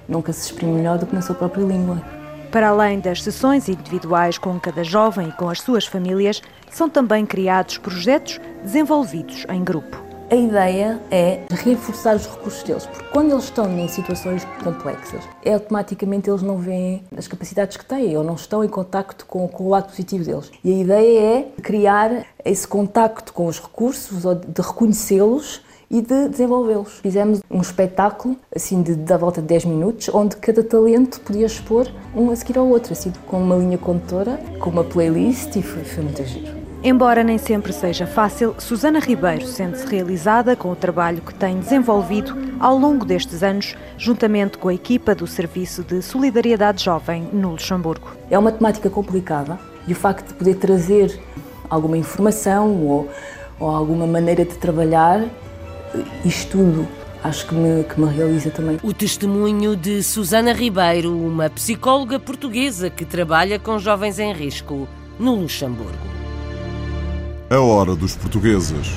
nunca 0.08 0.32
se 0.32 0.46
exprime 0.46 0.72
melhor 0.72 0.98
do 0.98 1.06
que 1.06 1.14
na 1.14 1.20
sua 1.20 1.34
própria 1.34 1.62
língua. 1.62 2.00
Para 2.50 2.68
além 2.68 2.98
das 3.00 3.22
sessões 3.22 3.68
individuais 3.68 4.38
com 4.38 4.58
cada 4.58 4.82
jovem 4.82 5.28
e 5.28 5.32
com 5.32 5.50
as 5.50 5.60
suas 5.60 5.84
famílias, 5.84 6.40
são 6.70 6.88
também 6.88 7.26
criados 7.26 7.76
projetos 7.76 8.40
desenvolvidos 8.62 9.44
em 9.50 9.62
grupo. 9.62 10.07
A 10.30 10.36
ideia 10.36 11.00
é 11.10 11.40
reforçar 11.48 12.14
os 12.14 12.26
recursos 12.26 12.62
deles, 12.62 12.84
porque 12.84 13.02
quando 13.12 13.30
eles 13.30 13.44
estão 13.44 13.66
em 13.78 13.88
situações 13.88 14.46
complexas, 14.62 15.24
é 15.42 15.54
automaticamente 15.54 16.28
eles 16.28 16.42
não 16.42 16.58
veem 16.58 17.02
as 17.16 17.26
capacidades 17.26 17.78
que 17.78 17.84
têm 17.86 18.14
ou 18.14 18.22
não 18.22 18.34
estão 18.34 18.62
em 18.62 18.68
contacto 18.68 19.24
com, 19.24 19.48
com 19.48 19.64
o 19.64 19.70
lado 19.70 19.88
positivo 19.88 20.24
deles. 20.24 20.50
E 20.62 20.70
a 20.70 20.76
ideia 20.76 21.20
é 21.20 21.62
criar 21.62 22.26
esse 22.44 22.68
contacto 22.68 23.32
com 23.32 23.46
os 23.46 23.58
recursos, 23.58 24.22
de 24.22 24.60
reconhecê-los 24.60 25.62
e 25.90 26.02
de 26.02 26.28
desenvolvê-los. 26.28 26.98
Fizemos 26.98 27.40
um 27.50 27.62
espetáculo, 27.62 28.36
assim, 28.54 28.82
de, 28.82 28.96
da 28.96 29.16
volta 29.16 29.40
de 29.40 29.46
10 29.46 29.64
minutos, 29.64 30.10
onde 30.12 30.36
cada 30.36 30.62
talento 30.62 31.20
podia 31.20 31.46
expor 31.46 31.90
um 32.14 32.30
a 32.30 32.36
seguir 32.36 32.58
ao 32.58 32.68
outro, 32.68 32.92
assim, 32.92 33.10
com 33.26 33.38
uma 33.42 33.56
linha 33.56 33.78
condutora, 33.78 34.38
com 34.60 34.68
uma 34.68 34.84
playlist 34.84 35.56
e 35.56 35.62
foi, 35.62 35.84
foi 35.84 36.04
muito 36.04 36.22
giro. 36.22 36.57
Embora 36.82 37.24
nem 37.24 37.38
sempre 37.38 37.72
seja 37.72 38.06
fácil, 38.06 38.54
Susana 38.56 39.00
Ribeiro 39.00 39.44
sente-se 39.44 39.84
realizada 39.84 40.54
com 40.54 40.70
o 40.70 40.76
trabalho 40.76 41.20
que 41.20 41.34
tem 41.34 41.58
desenvolvido 41.58 42.36
ao 42.60 42.78
longo 42.78 43.04
destes 43.04 43.42
anos, 43.42 43.74
juntamente 43.96 44.58
com 44.58 44.68
a 44.68 44.74
equipa 44.74 45.12
do 45.12 45.26
Serviço 45.26 45.82
de 45.82 46.00
Solidariedade 46.00 46.84
Jovem 46.84 47.28
no 47.32 47.50
Luxemburgo. 47.50 48.12
É 48.30 48.38
uma 48.38 48.52
temática 48.52 48.88
complicada 48.88 49.58
e 49.88 49.92
o 49.92 49.96
facto 49.96 50.28
de 50.28 50.34
poder 50.34 50.54
trazer 50.54 51.20
alguma 51.68 51.98
informação 51.98 52.72
ou, 52.86 53.10
ou 53.58 53.68
alguma 53.68 54.06
maneira 54.06 54.44
de 54.44 54.54
trabalhar, 54.56 55.24
isto 56.24 56.58
tudo 56.58 56.86
acho 57.24 57.48
que 57.48 57.54
me, 57.56 57.82
que 57.82 58.00
me 58.00 58.08
realiza 58.08 58.50
também. 58.50 58.78
O 58.84 58.92
testemunho 58.92 59.74
de 59.74 60.00
Susana 60.00 60.52
Ribeiro, 60.52 61.10
uma 61.10 61.50
psicóloga 61.50 62.20
portuguesa 62.20 62.88
que 62.88 63.04
trabalha 63.04 63.58
com 63.58 63.80
jovens 63.80 64.20
em 64.20 64.32
risco 64.32 64.86
no 65.18 65.34
Luxemburgo. 65.34 66.27
A 67.50 67.58
hora 67.60 67.96
dos 67.96 68.14
portugueses. 68.14 68.88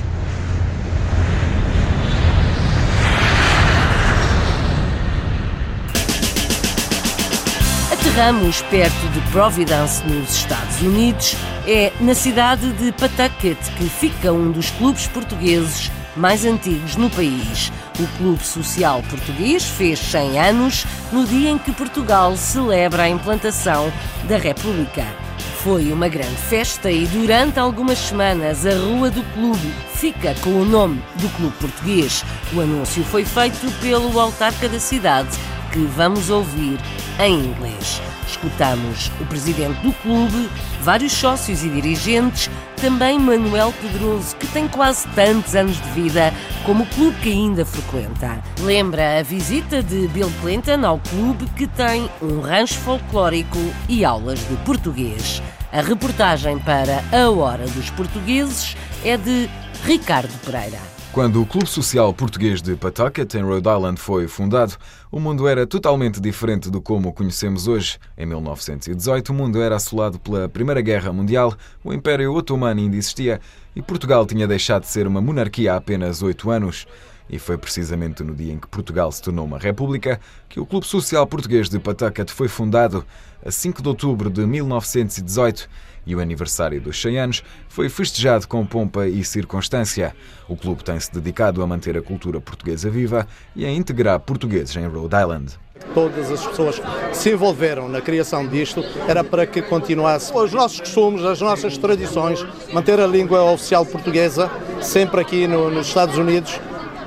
Aterramos 7.94 8.62
perto 8.64 9.08
de 9.14 9.22
Providence, 9.32 10.04
nos 10.06 10.36
Estados 10.36 10.82
Unidos. 10.82 11.38
É 11.66 11.94
na 12.02 12.14
cidade 12.14 12.74
de 12.74 12.92
Pawtucket 12.92 13.58
que 13.78 13.86
fica 13.88 14.34
um 14.34 14.52
dos 14.52 14.70
clubes 14.72 15.08
portugueses 15.08 15.90
mais 16.18 16.44
antigos 16.44 16.98
no 16.98 17.10
país. 17.10 17.72
O 17.98 18.18
Clube 18.18 18.44
Social 18.44 19.02
Português 19.10 19.64
fez 19.64 19.98
100 19.98 20.40
anos 20.42 20.86
no 21.14 21.26
dia 21.26 21.52
em 21.52 21.58
que 21.58 21.72
Portugal 21.72 22.36
celebra 22.36 23.04
a 23.04 23.10
implantação 23.10 23.90
da 24.28 24.36
República. 24.36 25.31
Foi 25.64 25.94
uma 25.94 26.08
grande 26.08 26.38
festa 26.38 26.90
e 26.90 27.06
durante 27.06 27.60
algumas 27.60 28.00
semanas 28.00 28.66
a 28.66 28.74
Rua 28.74 29.12
do 29.12 29.22
Clube 29.34 29.72
fica 29.94 30.34
com 30.42 30.50
o 30.50 30.66
nome 30.66 31.00
do 31.18 31.30
Clube 31.38 31.56
Português. 31.58 32.26
O 32.52 32.62
anúncio 32.62 33.04
foi 33.04 33.24
feito 33.24 33.72
pelo 33.80 34.20
autarca 34.20 34.68
da 34.68 34.80
cidade, 34.80 35.30
que 35.72 35.80
vamos 35.80 36.30
ouvir 36.30 36.80
em 37.20 37.46
inglês. 37.46 38.02
Escutamos 38.28 39.12
o 39.20 39.26
presidente 39.26 39.80
do 39.82 39.92
clube, 39.94 40.50
vários 40.82 41.12
sócios 41.12 41.64
e 41.64 41.70
dirigentes, 41.70 42.50
também 42.82 43.20
Manuel 43.20 43.74
Pedroso, 43.82 44.36
que 44.38 44.48
tem 44.48 44.68
quase 44.68 45.08
tantos 45.10 45.56
anos 45.56 45.80
de 45.82 45.90
vida 45.90 46.34
como 46.66 46.84
o 46.84 46.88
clube 46.88 47.18
que 47.22 47.32
ainda 47.32 47.66
frequenta. 47.66 48.42
Lembra 48.62 49.20
a 49.20 49.24
visita 49.24 49.84
de 49.84 50.08
Bill 50.08 50.32
Clinton 50.42 50.86
ao 50.86 51.00
clube 51.00 51.46
que 51.56 51.68
tem 51.68 52.10
um 52.22 52.42
rancho 52.42 52.80
folclórico 52.80 53.60
e 53.88 54.04
aulas 54.04 54.40
de 54.40 54.56
português. 54.66 55.42
A 55.72 55.82
reportagem 55.82 56.60
para 56.60 57.04
A 57.12 57.30
Hora 57.30 57.66
dos 57.68 57.90
Portugueses 57.92 58.76
é 59.06 59.16
de 59.16 59.50
Ricardo 59.86 60.34
Pereira. 60.46 60.91
Quando 61.14 61.42
o 61.42 61.46
Clube 61.46 61.68
Social 61.68 62.14
Português 62.14 62.62
de 62.62 62.74
Pawtucket, 62.74 63.34
em 63.36 63.42
Rhode 63.42 63.68
Island, 63.68 64.00
foi 64.00 64.30
fundado, 64.30 64.78
o 65.12 65.20
mundo 65.20 65.46
era 65.46 65.68
totalmente 65.68 66.22
diferente 66.22 66.70
do 66.70 66.82
como 66.82 67.10
o 67.10 67.14
conhecemos 67.14 67.68
hoje. 67.68 68.00
Em 68.18 68.26
1918, 68.26 69.30
o 69.30 69.36
mundo 69.36 69.62
era 69.62 69.76
assolado 69.76 70.18
pela 70.18 70.48
Primeira 70.48 70.80
Guerra 70.80 71.12
Mundial, 71.12 71.54
o 71.84 71.94
Império 71.94 72.34
Otomano 72.34 72.80
ainda 72.80 72.96
existia 72.96 73.42
e 73.76 73.82
Portugal 73.82 74.26
tinha 74.26 74.48
deixado 74.48 74.84
de 74.84 74.88
ser 74.88 75.06
uma 75.06 75.20
monarquia 75.20 75.74
há 75.74 75.76
apenas 75.76 76.24
oito 76.24 76.50
anos. 76.50 76.88
E 77.32 77.40
foi 77.40 77.58
precisamente 77.58 78.22
no 78.24 78.36
dia 78.36 78.52
em 78.52 78.60
que 78.60 78.68
Portugal 78.68 79.10
se 79.10 79.22
tornou 79.22 79.46
uma 79.46 79.58
república 79.58 80.20
que 80.50 80.60
o 80.60 80.66
Clube 80.66 80.86
Social 80.86 81.26
Português 81.26 81.70
de 81.70 81.80
Pawtucket 81.80 82.30
foi 82.30 82.50
fundado, 82.50 83.06
a 83.44 83.50
5 83.50 83.82
de 83.82 83.88
outubro 83.88 84.30
de 84.30 84.46
1918 84.46 85.70
e 86.06 86.14
o 86.14 86.20
aniversário 86.20 86.82
dos 86.82 87.02
100 87.02 87.20
anos 87.20 87.44
foi 87.70 87.88
festejado 87.88 88.48
com 88.50 88.66
pompa 88.66 89.08
e 89.08 89.24
circunstância. 89.24 90.14
O 90.50 90.58
clube 90.58 90.84
tem-se 90.84 91.12
dedicado 91.14 91.64
a 91.64 91.68
manter 91.68 91.98
a 91.98 92.02
cultura 92.02 92.42
portuguesa 92.42 92.90
viva 92.90 93.26
e 93.56 93.66
a 93.66 93.72
integrar 93.72 94.20
portugueses 94.20 94.76
em 94.76 94.86
Rhode 94.86 95.16
Island. 95.16 95.54
Todas 95.94 96.30
as 96.32 96.46
pessoas 96.46 96.82
se 97.14 97.32
envolveram 97.32 97.88
na 97.88 98.02
criação 98.02 98.46
disto 98.46 98.84
era 99.08 99.24
para 99.24 99.48
que 99.48 99.62
continuasse 99.62 100.32
os 100.36 100.52
nossos 100.52 100.82
costumes, 100.82 101.24
as 101.24 101.40
nossas 101.40 101.78
tradições, 101.78 102.46
manter 102.74 103.00
a 103.00 103.08
língua 103.08 103.44
oficial 103.44 103.86
portuguesa 103.86 104.52
sempre 104.82 105.22
aqui 105.22 105.48
no, 105.48 105.72
nos 105.72 105.88
Estados 105.88 106.18
Unidos 106.18 106.60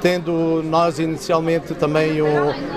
tendo 0.05 0.63
nós 0.63 0.99
inicialmente 0.99 1.75
também 1.75 2.21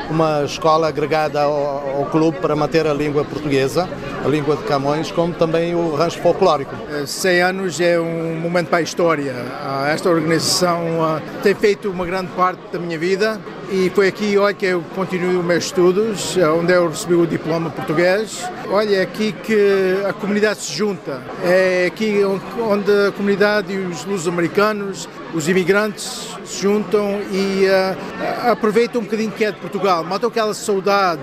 uma 0.09 0.45
escola 0.45 0.87
agregada 0.87 1.41
ao, 1.41 1.97
ao, 1.97 2.05
clube 2.05 2.37
para 2.39 2.55
manter 2.55 2.87
a 2.87 2.93
língua 2.93 3.25
portuguesa, 3.25 3.85
a 4.23 4.27
língua 4.29 4.55
de 4.55 4.63
Camões, 4.63 5.11
como 5.11 5.33
também 5.33 5.75
o 5.75 5.93
rancho 5.93 6.21
folclórico. 6.21 6.73
100 7.05 7.31
eh, 7.31 7.41
anos 7.41 7.81
é 7.81 7.99
um 7.99 8.39
momento 8.39 8.69
para 8.69 8.77
a 8.77 8.81
história. 8.81 9.35
Ah, 9.61 9.89
esta 9.89 10.09
organização 10.09 11.03
ah, 11.03 11.21
tem 11.43 11.53
feito 11.53 11.89
uma 11.89 12.05
grande 12.05 12.31
parte 12.31 12.61
da 12.71 12.79
minha 12.79 12.97
vida 12.97 13.41
e 13.69 13.89
foi 13.89 14.07
aqui 14.07 14.37
olha, 14.37 14.53
que 14.53 14.65
eu 14.65 14.81
continuei 14.95 15.35
os 15.35 15.43
meus 15.43 15.65
estudos, 15.65 16.37
onde 16.57 16.71
eu 16.71 16.87
recebi 16.87 17.15
o 17.15 17.27
diploma 17.27 17.69
português. 17.69 18.49
Olha, 18.69 18.95
é 18.95 19.01
aqui 19.01 19.33
que 19.33 19.97
a 20.07 20.13
comunidade 20.13 20.61
se 20.61 20.71
junta. 20.71 21.21
É 21.43 21.87
aqui 21.87 22.21
onde 22.23 22.89
a 22.89 23.11
comunidade 23.11 23.73
e 23.73 23.77
os 23.79 24.05
luso-americanos, 24.05 25.09
os 25.37 25.47
imigrantes 25.47 26.35
se 26.43 26.63
juntam 26.63 27.21
e 27.31 27.65
uh, 27.67 28.51
aproveitam 28.51 29.01
um 29.01 29.03
bocadinho 29.03 29.29
que 29.29 29.45
é 29.45 29.51
de 29.51 29.59
Portugal, 29.59 30.03
matam 30.03 30.29
aquela 30.29 30.51
saudade 30.51 31.21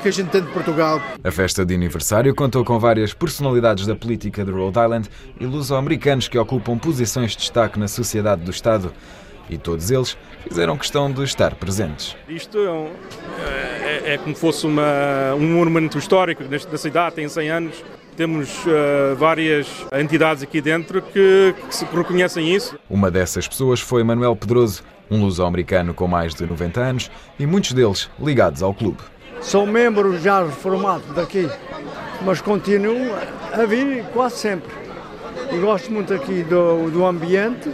que 0.00 0.08
a 0.08 0.12
gente 0.12 0.30
tem 0.30 0.40
de 0.40 0.50
Portugal. 0.52 1.02
A 1.24 1.30
festa 1.32 1.66
de 1.66 1.74
aniversário 1.74 2.32
contou 2.32 2.64
com 2.64 2.78
várias 2.78 3.12
personalidades 3.12 3.86
da 3.86 3.96
política 3.96 4.44
de 4.44 4.52
Rhode 4.52 4.78
Island 4.78 5.08
e 5.40 5.46
luso-americanos 5.46 6.28
que 6.28 6.38
ocupam 6.38 6.78
posições 6.78 7.32
de 7.32 7.38
destaque 7.38 7.76
na 7.76 7.88
sociedade 7.88 8.42
do 8.42 8.52
Estado. 8.52 8.92
E 9.48 9.58
todos 9.58 9.90
eles 9.90 10.16
fizeram 10.48 10.78
questão 10.78 11.10
de 11.10 11.24
estar 11.24 11.56
presentes. 11.56 12.16
Isto 12.28 12.56
é, 12.56 12.70
um, 12.70 12.90
é, 13.44 14.14
é 14.14 14.18
como 14.18 14.36
fosse 14.36 14.64
uma, 14.64 15.34
um 15.34 15.54
monumento 15.56 15.98
histórico 15.98 16.44
da 16.44 16.78
cidade, 16.78 17.16
tem 17.16 17.28
100 17.28 17.50
anos. 17.50 17.84
Temos 18.20 18.50
uh, 18.66 19.16
várias 19.16 19.66
entidades 19.98 20.42
aqui 20.42 20.60
dentro 20.60 21.00
que, 21.00 21.54
que 21.66 21.74
se 21.74 21.86
reconhecem 21.86 22.54
isso. 22.54 22.78
Uma 22.90 23.10
dessas 23.10 23.48
pessoas 23.48 23.80
foi 23.80 24.04
Manuel 24.04 24.36
Pedroso, 24.36 24.82
um 25.10 25.22
luso-americano 25.22 25.94
com 25.94 26.06
mais 26.06 26.34
de 26.34 26.44
90 26.44 26.80
anos 26.82 27.10
e 27.38 27.46
muitos 27.46 27.72
deles 27.72 28.10
ligados 28.22 28.62
ao 28.62 28.74
clube. 28.74 28.98
Sou 29.40 29.66
membro 29.66 30.20
já 30.20 30.44
reformado 30.44 31.02
daqui, 31.14 31.48
mas 32.20 32.42
continuo 32.42 33.10
a 33.54 33.64
vir 33.64 34.04
quase 34.12 34.36
sempre. 34.36 34.70
E 35.50 35.56
gosto 35.56 35.90
muito 35.90 36.12
aqui 36.12 36.42
do, 36.42 36.90
do 36.90 37.06
ambiente, 37.06 37.70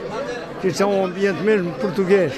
que 0.61 0.81
é 0.81 0.87
um 0.87 1.07
ambiente 1.07 1.43
mesmo 1.43 1.73
português 1.73 2.33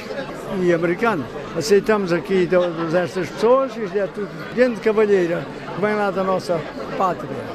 e 0.63 0.73
americano. 0.73 1.27
Aceitamos 1.55 2.11
aqui 2.11 2.49
todas 2.49 2.95
estas 2.95 3.29
pessoas, 3.29 3.77
isto 3.77 3.99
é 3.99 4.07
tudo 4.07 4.31
gente 4.57 4.77
de 4.77 4.81
cavalheira, 4.81 5.47
que 5.75 5.81
vem 5.83 5.95
lá 5.95 6.11
da 6.11 6.25
nossa 6.25 6.59
pátria. 6.97 7.48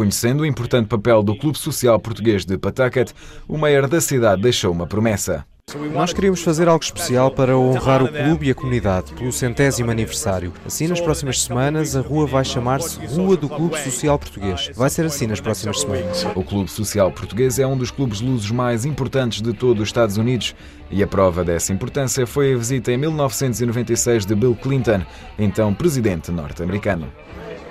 Reconhecendo 0.00 0.40
o 0.40 0.46
importante 0.46 0.88
papel 0.88 1.22
do 1.22 1.36
Clube 1.36 1.58
Social 1.58 2.00
Português 2.00 2.46
de 2.46 2.56
Pawtucket, 2.56 3.10
o 3.46 3.58
mayor 3.58 3.86
da 3.86 4.00
cidade 4.00 4.40
deixou 4.40 4.72
uma 4.72 4.86
promessa. 4.86 5.44
Nós 5.92 6.14
queríamos 6.14 6.42
fazer 6.42 6.68
algo 6.68 6.82
especial 6.82 7.30
para 7.30 7.54
honrar 7.54 8.02
o 8.02 8.08
clube 8.08 8.46
e 8.46 8.50
a 8.50 8.54
comunidade 8.54 9.12
pelo 9.12 9.30
centésimo 9.30 9.90
aniversário. 9.90 10.54
Assim, 10.64 10.88
nas 10.88 11.02
próximas 11.02 11.42
semanas, 11.42 11.94
a 11.94 12.00
rua 12.00 12.26
vai 12.26 12.46
chamar-se 12.46 12.98
Rua 13.14 13.36
do 13.36 13.46
Clube 13.46 13.78
Social 13.78 14.18
Português. 14.18 14.70
Vai 14.74 14.88
ser 14.88 15.04
assim 15.04 15.26
nas 15.26 15.38
próximas 15.38 15.78
semanas. 15.78 16.26
O 16.34 16.42
Clube 16.42 16.70
Social 16.70 17.12
Português 17.12 17.58
é 17.58 17.66
um 17.66 17.76
dos 17.76 17.90
clubes 17.90 18.22
lusos 18.22 18.50
mais 18.50 18.86
importantes 18.86 19.42
de 19.42 19.52
todo 19.52 19.80
os 19.80 19.90
Estados 19.90 20.16
Unidos 20.16 20.56
e 20.90 21.02
a 21.02 21.06
prova 21.06 21.44
dessa 21.44 21.74
importância 21.74 22.26
foi 22.26 22.54
a 22.54 22.56
visita 22.56 22.90
em 22.90 22.96
1996 22.96 24.24
de 24.24 24.34
Bill 24.34 24.56
Clinton, 24.56 25.02
então 25.38 25.74
presidente 25.74 26.32
norte-americano. 26.32 27.06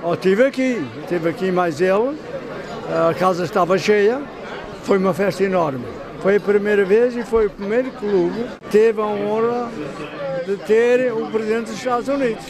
Oh, 0.02 0.14
estive 0.14 0.46
aqui, 0.46 0.82
estive 1.02 1.30
aqui 1.30 1.52
mais 1.52 1.82
ele, 1.82 2.18
a 3.10 3.14
casa 3.14 3.44
estava 3.44 3.78
cheia, 3.78 4.22
foi 4.84 4.98
uma 4.98 5.14
festa 5.14 5.44
enorme. 5.44 5.84
Foi 6.22 6.38
a 6.38 6.40
primeira 6.40 6.86
vez 6.86 7.16
e 7.18 7.24
foi 7.24 7.48
o 7.48 7.50
primeiro 7.50 7.92
clube 7.92 8.46
que 8.62 8.70
teve 8.70 9.02
a 9.02 9.06
honra 9.06 9.70
de 10.46 10.56
ter 10.58 11.12
o 11.14 11.28
presidente 11.28 11.66
dos 11.66 11.76
Estados 11.76 12.08
Unidos. 12.08 12.46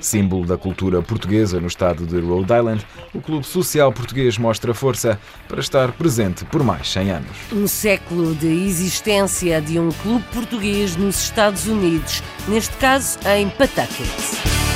Símbolo 0.00 0.46
da 0.46 0.56
cultura 0.56 1.02
portuguesa 1.02 1.60
no 1.60 1.66
estado 1.66 2.06
de 2.06 2.20
Rhode 2.20 2.52
Island, 2.52 2.86
o 3.12 3.20
Clube 3.20 3.46
Social 3.46 3.92
Português 3.92 4.38
mostra 4.38 4.72
força 4.72 5.18
para 5.48 5.60
estar 5.60 5.92
presente 5.92 6.44
por 6.44 6.62
mais 6.62 6.88
100 6.88 7.10
anos. 7.10 7.36
Um 7.52 7.66
século 7.66 8.34
de 8.34 8.46
existência 8.46 9.60
de 9.60 9.78
um 9.78 9.90
clube 9.90 10.24
português 10.32 10.96
nos 10.96 11.20
Estados 11.20 11.66
Unidos, 11.66 12.22
neste 12.48 12.76
caso 12.76 13.18
em 13.26 13.48
Pawtucket. 13.48 14.71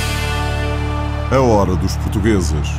A 1.29 1.41
hora 1.41 1.75
dos 1.75 1.97
portugueses. 1.97 2.69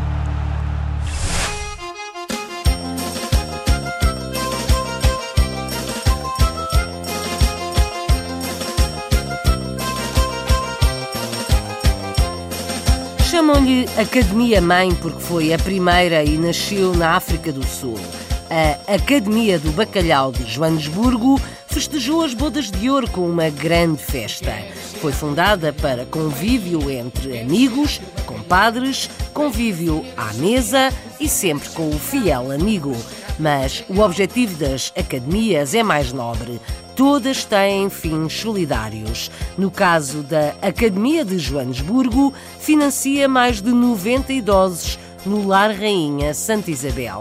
Chamam-lhe 13.31 13.87
Academia 14.01 14.63
Mãe 14.63 14.95
porque 14.95 15.21
foi 15.21 15.53
a 15.53 15.59
primeira 15.59 16.25
e 16.25 16.39
nasceu 16.39 16.95
na 16.95 17.17
África 17.17 17.53
do 17.53 17.67
Sul. 17.67 18.01
A 18.49 18.95
Academia 18.95 19.59
do 19.59 19.73
Bacalhau 19.73 20.33
de 20.33 20.47
Joanesburgo 20.47 21.39
festejou 21.67 22.25
as 22.25 22.33
bodas 22.33 22.71
de 22.71 22.89
ouro 22.89 23.11
com 23.11 23.29
uma 23.29 23.51
grande 23.51 24.03
festa. 24.03 24.55
Foi 25.03 25.13
fundada 25.13 25.71
para 25.71 26.07
convívio 26.07 26.91
entre 26.91 27.39
amigos, 27.41 28.01
compadres, 28.49 29.11
convívio 29.35 30.03
à 30.17 30.33
mesa 30.33 30.91
e 31.21 31.29
sempre 31.29 31.69
com 31.69 31.91
o 31.91 31.99
fiel 31.99 32.51
amigo. 32.51 32.97
Mas 33.39 33.85
o 33.91 34.01
objetivo 34.01 34.57
das 34.57 34.91
academias 34.97 35.75
é 35.75 35.83
mais 35.83 36.15
nobre. 36.15 36.59
Todas 36.97 37.45
têm 37.45 37.91
fins 37.91 38.33
solidários. 38.33 39.31
No 39.59 39.71
caso 39.71 40.23
da 40.23 40.55
Academia 40.63 41.27
de 41.27 41.39
Joanesburgo, 41.39 42.33
financia 42.59 43.29
mais 43.29 43.61
de 43.61 43.71
90 43.71 44.33
idosos 44.33 44.99
no 45.27 45.47
Lar 45.47 45.71
Rainha 45.71 46.33
Santa 46.33 46.71
Isabel. 46.71 47.21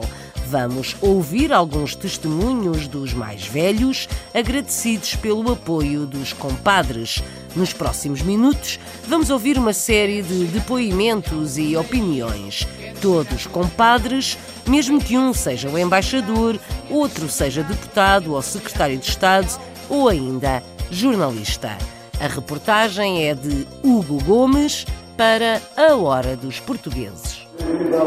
Vamos 0.50 0.96
ouvir 1.01 1.51
alguns 1.51 1.93
testemunhos 1.93 2.88
dos 2.88 3.13
mais 3.13 3.46
velhos, 3.46 4.07
agradecidos 4.34 5.13
pelo 5.17 5.51
apoio 5.51 6.05
dos 6.05 6.31
compadres. 6.31 7.22
Nos 7.57 7.73
próximos 7.73 8.21
minutos, 8.21 8.79
vamos 9.07 9.31
ouvir 9.31 9.57
uma 9.57 9.73
série 9.73 10.21
de 10.21 10.45
depoimentos 10.45 11.57
e 11.57 11.75
opiniões. 11.75 12.67
Todos 13.01 13.47
compadres, 13.47 14.37
mesmo 14.67 15.01
que 15.01 15.17
um 15.17 15.33
seja 15.33 15.67
o 15.67 15.75
embaixador, 15.75 16.59
outro 16.87 17.27
seja 17.27 17.63
deputado 17.63 18.35
ou 18.35 18.41
secretário 18.43 18.95
de 18.95 19.09
Estado 19.09 19.59
ou 19.89 20.07
ainda 20.07 20.61
jornalista. 20.91 21.75
A 22.19 22.27
reportagem 22.27 23.27
é 23.27 23.33
de 23.33 23.67
Hugo 23.83 24.23
Gomes 24.23 24.85
para 25.17 25.59
A 25.75 25.95
Hora 25.95 26.37
dos 26.37 26.59
Portugueses. 26.59 27.47
Bem-vindo 27.59 27.97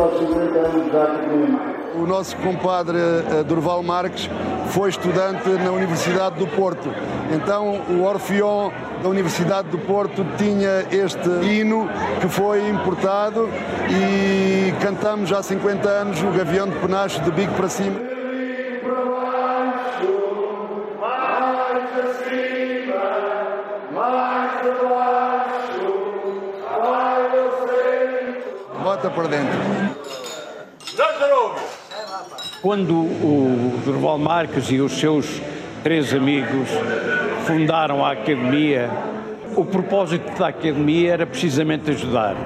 aos 0.00 0.16
50 0.16 0.58
anos 0.58 0.92
da 0.92 1.02
Academia. 1.02 1.79
O 1.94 2.06
nosso 2.06 2.36
compadre 2.36 2.96
uh, 2.96 3.44
Durval 3.44 3.82
Marques 3.82 4.30
foi 4.70 4.90
estudante 4.90 5.48
na 5.48 5.72
Universidade 5.72 6.36
do 6.36 6.46
Porto. 6.46 6.88
Então, 7.34 7.80
o 7.88 8.04
Orfeão 8.04 8.72
da 9.02 9.08
Universidade 9.08 9.68
do 9.68 9.78
Porto 9.78 10.24
tinha 10.38 10.86
este 10.90 11.28
hino 11.44 11.88
que 12.20 12.28
foi 12.28 12.68
importado 12.68 13.48
e 13.90 14.72
cantamos 14.80 15.32
há 15.32 15.42
50 15.42 15.88
anos 15.88 16.22
o 16.22 16.30
Gavião 16.30 16.68
de 16.68 16.76
Penacho 16.78 17.20
de 17.22 17.30
bico 17.32 17.54
para 17.54 17.68
cima. 17.68 17.98
Bota 28.82 29.10
para 29.10 29.28
dentro. 29.28 30.10
Quando 32.62 32.92
o 32.94 33.80
Durval 33.86 34.18
Marques 34.18 34.70
e 34.70 34.82
os 34.82 34.92
seus 34.92 35.40
três 35.82 36.12
amigos 36.12 36.68
fundaram 37.46 38.04
a 38.04 38.12
Academia, 38.12 38.90
o 39.56 39.64
propósito 39.64 40.38
da 40.38 40.48
Academia 40.48 41.14
era 41.14 41.26
precisamente 41.26 41.90
ajudar. 41.90 42.36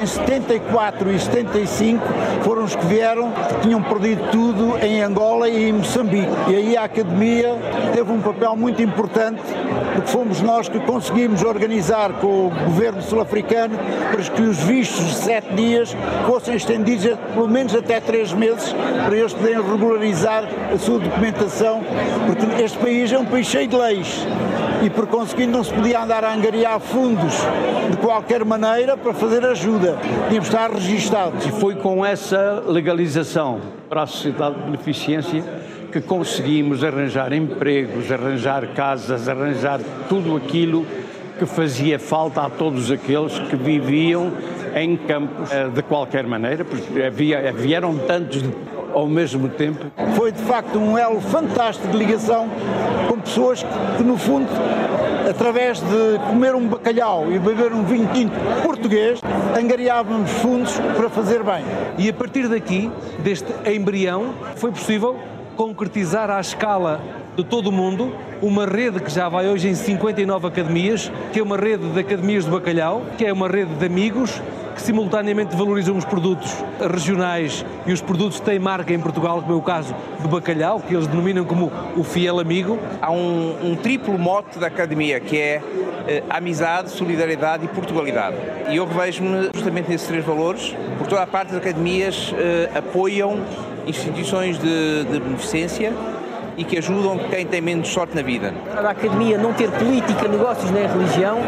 Em 0.00 0.06
74 0.06 1.10
e 1.10 1.18
75 1.18 2.06
foram 2.42 2.62
os 2.62 2.76
que 2.76 2.86
vieram, 2.86 3.32
tinham 3.62 3.82
perdido 3.82 4.30
tudo 4.30 4.78
em 4.80 5.02
Angola 5.02 5.48
e 5.48 5.68
em 5.68 5.72
Moçambique. 5.72 6.30
E 6.46 6.54
aí 6.54 6.76
a 6.76 6.84
Academia 6.84 7.56
teve 7.92 8.12
um 8.12 8.20
papel 8.20 8.54
muito 8.54 8.80
importante, 8.80 9.42
porque 9.94 10.08
fomos 10.08 10.40
nós 10.40 10.68
que 10.68 10.78
conseguimos 10.78 11.42
organizar 11.42 12.12
com 12.20 12.46
o 12.46 12.50
governo 12.66 13.02
sul-africano 13.02 13.76
para 14.12 14.22
que 14.22 14.42
os 14.42 14.58
vistos 14.58 15.04
de 15.04 15.14
sete 15.14 15.52
dias 15.54 15.96
fossem 16.26 16.54
estendidos 16.54 17.18
pelo 17.34 17.48
menos 17.48 17.74
até 17.74 17.98
três 17.98 18.32
meses, 18.32 18.72
para 19.04 19.16
eles 19.16 19.32
poderem 19.32 19.62
regularizar 19.62 20.44
a 20.72 20.78
sua 20.78 21.00
documentação, 21.00 21.82
porque 22.24 22.62
este 22.62 22.78
país 22.78 23.12
é 23.12 23.18
um 23.18 23.24
país 23.24 23.48
cheio 23.48 23.66
de 23.66 23.76
leis 23.76 24.26
e 24.82 24.90
por 24.90 25.06
conseguinte 25.06 25.50
não 25.50 25.64
se 25.64 25.72
podia 25.72 26.02
andar 26.02 26.24
a 26.24 26.32
angariar 26.32 26.78
fundos 26.80 27.34
de 27.90 27.96
qualquer 27.96 28.44
maneira 28.44 28.96
para 28.96 29.12
fazer 29.12 29.44
ajuda. 29.44 29.96
Tínhamos 30.28 30.48
de 30.48 30.54
estar 30.54 30.70
registados. 30.70 31.46
E 31.46 31.52
foi 31.52 31.74
com 31.74 32.04
essa 32.04 32.62
legalização 32.66 33.60
para 33.88 34.02
a 34.02 34.06
Sociedade 34.06 34.56
de 34.56 34.62
Beneficência 34.62 35.44
que 35.90 36.00
conseguimos 36.00 36.84
arranjar 36.84 37.32
empregos, 37.32 38.12
arranjar 38.12 38.68
casas, 38.74 39.28
arranjar 39.28 39.80
tudo 40.08 40.36
aquilo 40.36 40.86
que 41.38 41.46
fazia 41.46 41.98
falta 41.98 42.42
a 42.42 42.50
todos 42.50 42.90
aqueles 42.90 43.38
que 43.38 43.56
viviam 43.56 44.32
em 44.74 44.96
campos 44.96 45.50
de 45.74 45.82
qualquer 45.82 46.26
maneira, 46.26 46.64
porque 46.64 47.02
havia, 47.02 47.52
vieram 47.52 47.96
tantos 47.96 48.42
ao 48.92 49.06
mesmo 49.06 49.48
tempo. 49.48 49.86
Foi 50.16 50.32
de 50.32 50.42
facto 50.42 50.78
um 50.78 50.96
elo 50.96 51.20
fantástico 51.20 51.88
de 51.88 51.96
ligação 51.96 52.48
com 53.08 53.18
pessoas 53.20 53.64
que, 53.96 54.02
no 54.02 54.16
fundo, 54.16 54.48
através 55.28 55.80
de 55.80 56.18
comer 56.28 56.54
um 56.54 56.66
bacalhau 56.66 57.30
e 57.30 57.38
beber 57.38 57.72
um 57.72 57.84
vinho 57.84 58.08
tinto 58.12 58.34
português, 58.62 59.20
angariávamos 59.58 60.30
fundos 60.32 60.72
para 60.96 61.08
fazer 61.08 61.42
bem. 61.42 61.64
E 61.98 62.08
a 62.08 62.12
partir 62.12 62.48
daqui, 62.48 62.90
deste 63.20 63.52
embrião, 63.70 64.34
foi 64.56 64.70
possível 64.70 65.16
concretizar 65.56 66.30
à 66.30 66.40
escala 66.40 67.00
de 67.36 67.44
todo 67.44 67.68
o 67.68 67.72
mundo 67.72 68.12
uma 68.40 68.66
rede 68.66 69.00
que 69.00 69.10
já 69.10 69.28
vai 69.28 69.48
hoje 69.48 69.68
em 69.68 69.74
59 69.74 70.46
academias, 70.46 71.10
que 71.32 71.40
é 71.40 71.42
uma 71.42 71.56
rede 71.56 71.88
de 71.88 72.00
academias 72.00 72.44
de 72.44 72.50
bacalhau, 72.50 73.02
que 73.16 73.24
é 73.24 73.32
uma 73.32 73.48
rede 73.48 73.74
de 73.74 73.86
amigos 73.86 74.40
que 74.78 74.82
simultaneamente 74.82 75.56
valorizam 75.56 75.96
os 75.96 76.04
produtos 76.04 76.54
regionais 76.92 77.66
e 77.84 77.92
os 77.92 78.00
produtos 78.00 78.38
que 78.38 78.46
têm 78.46 78.60
marca 78.60 78.94
em 78.94 79.00
Portugal, 79.00 79.42
como 79.42 79.52
é 79.54 79.56
o 79.56 79.60
caso 79.60 79.92
do 80.22 80.28
bacalhau, 80.28 80.78
que 80.78 80.94
eles 80.94 81.08
denominam 81.08 81.44
como 81.44 81.72
o 81.96 82.04
fiel 82.04 82.38
amigo. 82.38 82.78
Há 83.02 83.10
um, 83.10 83.56
um 83.72 83.74
triplo 83.74 84.16
mote 84.16 84.56
da 84.56 84.68
academia, 84.68 85.18
que 85.18 85.36
é 85.36 85.60
eh, 86.06 86.22
amizade, 86.30 86.90
solidariedade 86.90 87.64
e 87.64 87.68
Portugalidade. 87.68 88.36
E 88.70 88.76
eu 88.76 88.86
revejo-me 88.86 89.50
justamente 89.52 89.90
nesses 89.90 90.06
três 90.06 90.24
valores. 90.24 90.76
Por 90.96 91.08
toda 91.08 91.22
a 91.22 91.26
parte, 91.26 91.50
as 91.50 91.58
academias 91.58 92.32
eh, 92.38 92.70
apoiam 92.72 93.40
instituições 93.84 94.58
de, 94.58 95.04
de 95.04 95.18
beneficência 95.18 95.92
e 96.58 96.64
que 96.64 96.76
ajudam 96.76 97.16
quem 97.30 97.46
tem 97.46 97.60
menos 97.60 97.88
sorte 97.88 98.16
na 98.16 98.20
vida. 98.20 98.52
A 98.76 98.90
academia 98.90 99.38
não 99.38 99.52
ter 99.52 99.70
política, 99.70 100.26
negócios 100.26 100.70
nem 100.72 100.86
religião, 100.86 101.38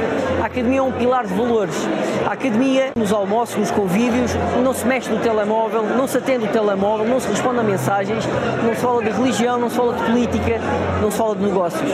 a 0.41 0.47
academia 0.47 0.79
é 0.79 0.83
um 0.83 0.93
pilar 0.93 1.27
de 1.27 1.35
valores. 1.35 1.75
A 2.27 2.33
academia, 2.33 2.93
nos 2.97 3.13
almoços, 3.13 3.57
nos 3.57 3.71
convívios, 3.73 4.31
não 4.63 4.73
se 4.73 4.87
mexe 4.87 5.11
no 5.11 5.19
telemóvel, 5.19 5.83
não 5.83 6.07
se 6.07 6.17
atende 6.17 6.45
o 6.45 6.49
telemóvel, 6.49 7.07
não 7.07 7.19
se 7.19 7.29
responde 7.29 7.59
a 7.59 7.63
mensagens, 7.65 8.25
não 8.65 8.73
se 8.73 8.81
fala 8.81 9.03
de 9.03 9.11
religião, 9.11 9.59
não 9.59 9.69
se 9.69 9.77
fala 9.77 9.95
de 9.95 10.03
política, 10.05 10.61
não 11.03 11.11
se 11.11 11.19
fala 11.19 11.35
de 11.35 11.45
negócios. 11.45 11.91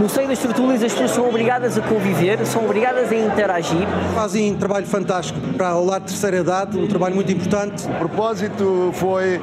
No 0.00 0.08
seio 0.08 0.28
das 0.28 0.38
tertúlias 0.38 0.82
as 0.82 0.92
pessoas 0.92 1.10
são 1.10 1.28
obrigadas 1.28 1.76
a 1.76 1.82
conviver, 1.82 2.38
são 2.46 2.64
obrigadas 2.64 3.12
a 3.12 3.14
interagir. 3.14 3.86
Fazem 4.14 4.54
um 4.54 4.56
trabalho 4.56 4.86
fantástico 4.86 5.38
para 5.58 5.76
o 5.76 5.84
lado 5.84 6.04
de 6.04 6.12
terceira 6.12 6.38
idade, 6.38 6.78
um 6.78 6.86
trabalho 6.86 7.14
muito 7.14 7.30
importante. 7.30 7.86
O 7.86 7.94
propósito 7.98 8.92
foi 8.94 9.36
uh, 9.36 9.42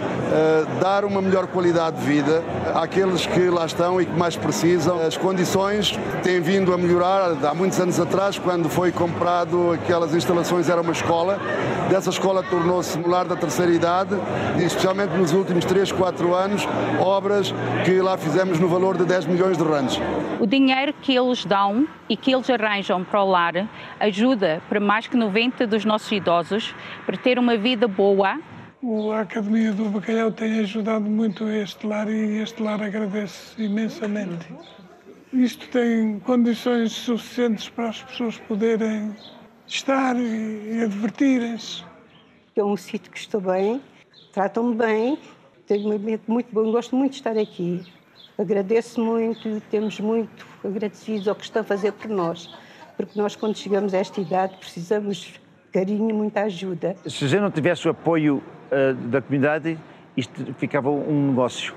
dar 0.82 1.06
uma 1.06 1.22
melhor 1.22 1.46
qualidade 1.46 1.98
de 1.98 2.08
vida 2.08 2.44
àqueles 2.74 3.28
que 3.28 3.52
lá 3.52 3.68
estão 3.68 4.02
e 4.02 4.08
que 4.08 4.18
mais 4.18 4.36
precisam. 4.36 5.00
As 5.00 5.16
condições 5.16 5.96
têm 6.24 6.42
vindo 6.42 6.74
a 6.74 6.78
melhorar. 6.78 7.38
Há 7.46 7.54
muitos 7.54 7.80
anos 7.80 8.00
atrás, 8.00 8.40
quando 8.40 8.68
foi 8.68 8.92
comprado 8.92 9.74
aquelas 9.74 10.16
instalações, 10.16 10.70
era 10.70 10.82
uma 10.82 10.92
escola. 10.92 11.40
Dessa 11.88 12.10
escola 12.10 12.42
tornou-se 12.42 13.00
lar 13.04 13.28
da 13.28 13.36
terceira 13.36 13.72
idade 13.72 14.16
e, 14.60 14.64
especialmente 14.64 15.12
nos 15.12 15.34
últimos 15.34 15.66
3, 15.66 15.92
4 15.92 16.34
anos, 16.34 16.68
obras 17.00 17.54
que 17.86 18.02
lá 18.02 18.18
fizemos 18.18 18.60
no 18.60 18.68
valor 18.68 18.98
de 18.98 19.06
10 19.06 19.28
milhões 19.28 19.56
de 19.56 19.64
rands. 19.64 20.02
O 20.40 20.47
dinheiro 20.48 20.94
que 20.94 21.16
eles 21.16 21.46
dão 21.46 21.88
e 22.10 22.16
que 22.16 22.34
eles 22.34 22.50
arranjam 22.50 23.04
para 23.04 23.22
o 23.22 23.30
lar 23.30 23.70
ajuda 24.00 24.62
para 24.70 24.80
mais 24.80 25.06
que 25.06 25.18
90 25.18 25.68
dos 25.68 25.84
nossos 25.84 26.12
idosos 26.12 26.74
para 27.06 27.18
ter 27.18 27.38
uma 27.38 27.58
vida 27.58 27.88
boa. 27.88 28.40
A 29.14 29.22
Academia 29.22 29.74
do 29.74 29.86
Bacalhau 29.90 30.32
tem 30.32 30.60
ajudado 30.60 31.10
muito 31.10 31.50
este 31.50 31.86
lar 31.86 32.08
e 32.10 32.38
este 32.42 32.62
lar 32.62 32.82
agradece 32.82 33.62
imensamente. 33.62 34.48
isto 35.34 35.68
tem 35.68 36.20
condições 36.20 36.94
suficientes 36.94 37.68
para 37.70 37.90
as 37.90 38.02
pessoas 38.04 38.38
poderem 38.38 39.14
estar 39.68 40.16
e, 40.16 40.82
e 40.82 40.88
divertirem-se. 40.88 41.84
É 42.56 42.64
um 42.64 42.78
sítio 42.78 43.12
que 43.12 43.20
estou 43.20 43.42
bem, 43.42 43.82
tratam-me 44.32 44.76
bem, 44.76 45.20
tenho 45.68 45.90
um 45.90 45.92
ambiente 45.92 46.24
muito 46.28 46.48
bom, 46.54 46.72
gosto 46.72 46.96
muito 46.96 47.12
de 47.12 47.18
estar 47.18 47.38
aqui. 47.38 47.84
Agradeço 48.38 49.04
muito, 49.04 49.60
temos 49.72 50.00
muito 50.00 50.46
agradecidos 50.64 51.28
ao 51.28 51.34
que 51.34 51.44
estão 51.44 51.64
a 51.64 51.66
fazer 51.66 51.92
por 51.92 52.08
nós, 52.08 52.54
porque 52.96 53.20
nós, 53.20 53.36
quando 53.36 53.58
chegamos 53.58 53.96
a 53.96 53.98
esta 53.98 54.22
idade, 54.22 54.56
precisamos 54.58 55.18
de 55.18 55.42
carinho 55.74 56.10
e 56.12 56.14
muita 56.14 56.42
ajuda. 56.42 56.96
Se 57.08 57.28
gente 57.28 57.42
não 57.42 57.50
tivesse 57.50 57.88
o 57.88 57.92
apoio 57.92 58.44
uh, 58.72 58.94
da 59.08 59.24
comunidade, 59.24 59.80
isto 60.16 60.54
ficava 60.54 60.90
um 60.90 61.30
negócio. 61.30 61.74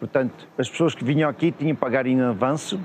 Portanto, 0.00 0.48
as 0.58 0.68
pessoas 0.68 0.96
que 0.96 1.04
vinham 1.04 1.30
aqui 1.30 1.52
tinham 1.52 1.76
que 1.76 1.80
pagar 1.80 2.06
em 2.06 2.20
avanço 2.20 2.80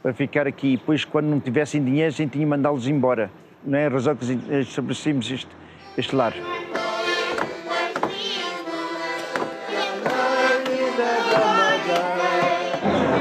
para 0.00 0.12
ficar 0.12 0.46
aqui. 0.46 0.76
Depois, 0.76 1.04
quando 1.04 1.26
não 1.26 1.40
tivessem 1.40 1.82
dinheiro, 1.82 2.08
a 2.08 2.16
gente 2.16 2.32
tinha 2.32 2.44
que 2.44 2.50
mandá-los 2.50 2.86
embora. 2.86 3.32
Não 3.64 3.78
é 3.78 3.86
a 3.86 3.88
razão 3.88 4.14
que 4.14 4.24
estabelecemos 4.60 5.28
este, 5.30 5.50
este 5.96 6.14
lar. 6.14 6.34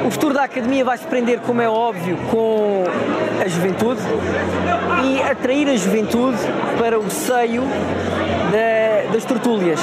O 0.09 0.11
futuro 0.11 0.33
da 0.33 0.45
academia 0.45 0.83
vai 0.83 0.97
se 0.97 1.05
prender, 1.05 1.39
como 1.41 1.61
é 1.61 1.69
óbvio, 1.69 2.17
com 2.31 2.83
a 3.39 3.47
juventude 3.47 4.01
e 5.05 5.21
atrair 5.21 5.69
a 5.69 5.75
juventude 5.75 6.39
para 6.79 6.97
o 6.97 7.07
seio 7.11 7.61
da, 8.51 9.13
das 9.13 9.23
tertúlias. 9.23 9.79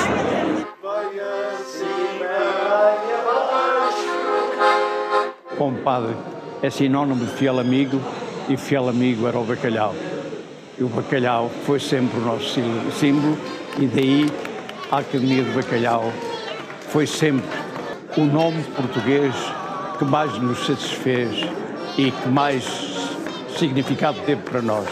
Compadre 5.56 6.16
é 6.60 6.70
sinónimo 6.70 7.24
de 7.24 7.30
fiel 7.30 7.60
amigo 7.60 8.00
e 8.48 8.56
fiel 8.56 8.88
amigo 8.88 9.28
era 9.28 9.38
o 9.38 9.44
bacalhau. 9.44 9.94
E 10.76 10.82
o 10.82 10.88
bacalhau 10.88 11.48
foi 11.64 11.78
sempre 11.78 12.18
o 12.18 12.22
nosso 12.22 12.60
símbolo 12.98 13.38
e 13.78 13.86
daí 13.86 14.26
a 14.90 14.98
Academia 14.98 15.44
do 15.44 15.52
Bacalhau 15.54 16.12
foi 16.88 17.06
sempre 17.06 17.46
o 18.16 18.24
nome 18.24 18.64
português 18.74 19.32
que 19.98 20.04
mais 20.04 20.36
nos 20.38 20.66
satisfez 20.66 21.30
e 21.96 22.10
que 22.10 22.28
mais 22.28 22.64
significado 23.58 24.20
teve 24.26 24.42
para 24.42 24.60
nós. 24.60 24.86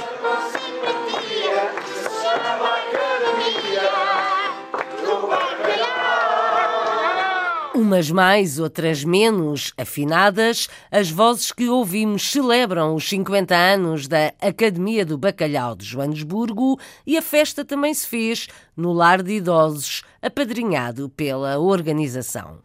Umas 7.75 8.11
mais, 8.11 8.59
outras 8.59 9.05
menos 9.05 9.75
afinadas, 9.77 10.69
as 10.91 11.11
vozes 11.11 11.53
que 11.53 11.69
ouvimos 11.69 12.31
celebram 12.31 12.95
os 12.95 13.07
50 13.09 13.55
anos 13.55 14.09
da 14.09 14.33
Academia 14.41 15.05
do 15.05 15.19
Bacalhau 15.19 15.77
de 15.77 15.85
Joanesburgo 15.85 16.79
e 17.07 17.19
a 17.19 17.23
festa 17.23 17.65
também 17.65 17.93
se 17.93 18.07
fez 18.07 18.49
no 18.77 18.93
lar 18.93 19.23
de 19.23 19.35
idosos, 19.35 20.03
apadrinhado 20.23 21.11
pela 21.11 21.59
organização. 21.59 22.59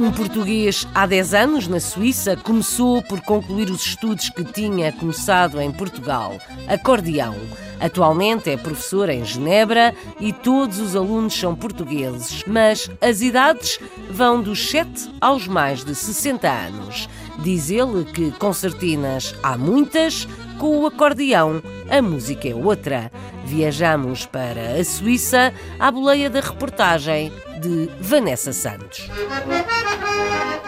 Um 0.00 0.10
português 0.12 0.86
há 0.94 1.06
10 1.06 1.34
anos 1.34 1.68
na 1.68 1.80
Suíça 1.80 2.36
começou 2.36 3.02
por 3.02 3.20
concluir 3.20 3.70
os 3.70 3.84
estudos 3.86 4.30
que 4.30 4.44
tinha 4.44 4.92
começado 4.92 5.60
em 5.60 5.70
Portugal, 5.70 6.38
acordeão. 6.68 7.34
Atualmente 7.80 8.50
é 8.50 8.56
professor 8.56 9.08
em 9.08 9.24
Genebra 9.24 9.94
e 10.20 10.32
todos 10.32 10.78
os 10.78 10.94
alunos 10.94 11.34
são 11.34 11.54
portugueses, 11.54 12.44
mas 12.46 12.90
as 13.00 13.22
idades 13.22 13.80
vão 14.10 14.42
dos 14.42 14.68
7 14.70 15.10
aos 15.20 15.46
mais 15.46 15.82
de 15.82 15.94
60 15.94 16.48
anos. 16.48 17.08
Diz 17.38 17.70
ele 17.70 18.04
que 18.04 18.30
concertinas 18.32 19.34
há 19.42 19.56
muitas, 19.56 20.28
com 20.60 20.78
o 20.78 20.86
acordeão 20.86 21.62
a 21.88 22.02
música 22.02 22.46
é 22.46 22.54
outra. 22.54 23.10
Viajamos 23.46 24.26
para 24.26 24.78
a 24.78 24.84
Suíça 24.84 25.54
à 25.78 25.90
boleia 25.90 26.28
da 26.28 26.40
reportagem 26.40 27.32
de 27.58 27.88
Vanessa 27.98 28.52
Santos. 28.52 29.08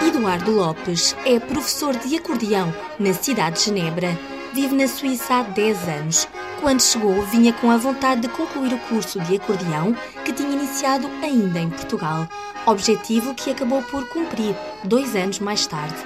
Eduardo 0.00 0.50
Lopes 0.50 1.14
é 1.26 1.38
professor 1.38 1.94
de 1.94 2.16
acordeão 2.16 2.74
na 2.98 3.12
cidade 3.12 3.58
de 3.58 3.66
Genebra. 3.66 4.18
Vive 4.54 4.74
na 4.74 4.88
Suíça 4.88 5.34
há 5.34 5.42
10 5.42 5.88
anos. 5.88 6.28
Quando 6.60 6.80
chegou, 6.80 7.22
vinha 7.26 7.52
com 7.52 7.70
a 7.70 7.76
vontade 7.76 8.22
de 8.22 8.28
concluir 8.28 8.72
o 8.72 8.78
curso 8.88 9.20
de 9.20 9.36
acordeão 9.36 9.94
que 10.24 10.32
tinha 10.32 10.52
iniciado 10.52 11.06
ainda 11.22 11.60
em 11.60 11.68
Portugal. 11.68 12.26
Objetivo 12.64 13.34
que 13.34 13.50
acabou 13.50 13.82
por 13.82 14.08
cumprir 14.08 14.56
dois 14.84 15.14
anos 15.14 15.38
mais 15.38 15.66
tarde. 15.66 15.96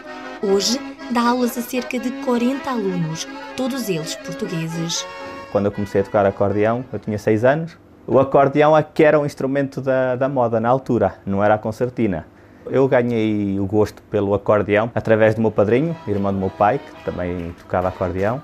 Hoje, 0.43 0.79
dá 1.11 1.29
aulas 1.29 1.57
a 1.57 1.63
cerca 1.63 1.99
de 1.99 2.11
40 2.25 2.71
alunos, 2.71 3.27
todos 3.57 3.89
eles 3.89 4.15
portugueses. 4.17 5.07
Quando 5.53 5.67
eu 5.67 5.73
comecei 5.73 6.01
a 6.01 6.05
tocar 6.05 6.27
acordeão, 6.27 6.85
eu 6.93 6.99
tinha 6.99 7.19
6 7.19 7.45
anos. 7.45 7.79
O 8.07 8.19
acordeão 8.19 8.77
é 8.77 8.83
que 8.83 9.03
era 9.03 9.19
um 9.19 9.27
instrumento 9.27 9.81
da, 9.81 10.17
da 10.17 10.29
moda 10.29 10.61
na 10.61 10.69
altura, 10.69 11.15
não 11.25 11.43
era 11.43 11.55
a 11.55 11.59
concertina. 11.59 12.27
Eu 12.67 12.87
ganhei 12.89 13.59
o 13.61 13.67
gosto 13.67 14.03
pelo 14.03 14.35
acordeão 14.35 14.91
através 14.95 15.35
do 15.35 15.41
meu 15.41 15.51
padrinho, 15.51 15.97
irmão 16.07 16.33
do 16.33 16.39
meu 16.39 16.51
pai, 16.51 16.79
que 16.79 17.05
também 17.05 17.55
tocava 17.59 17.89
acordeão. 17.89 18.43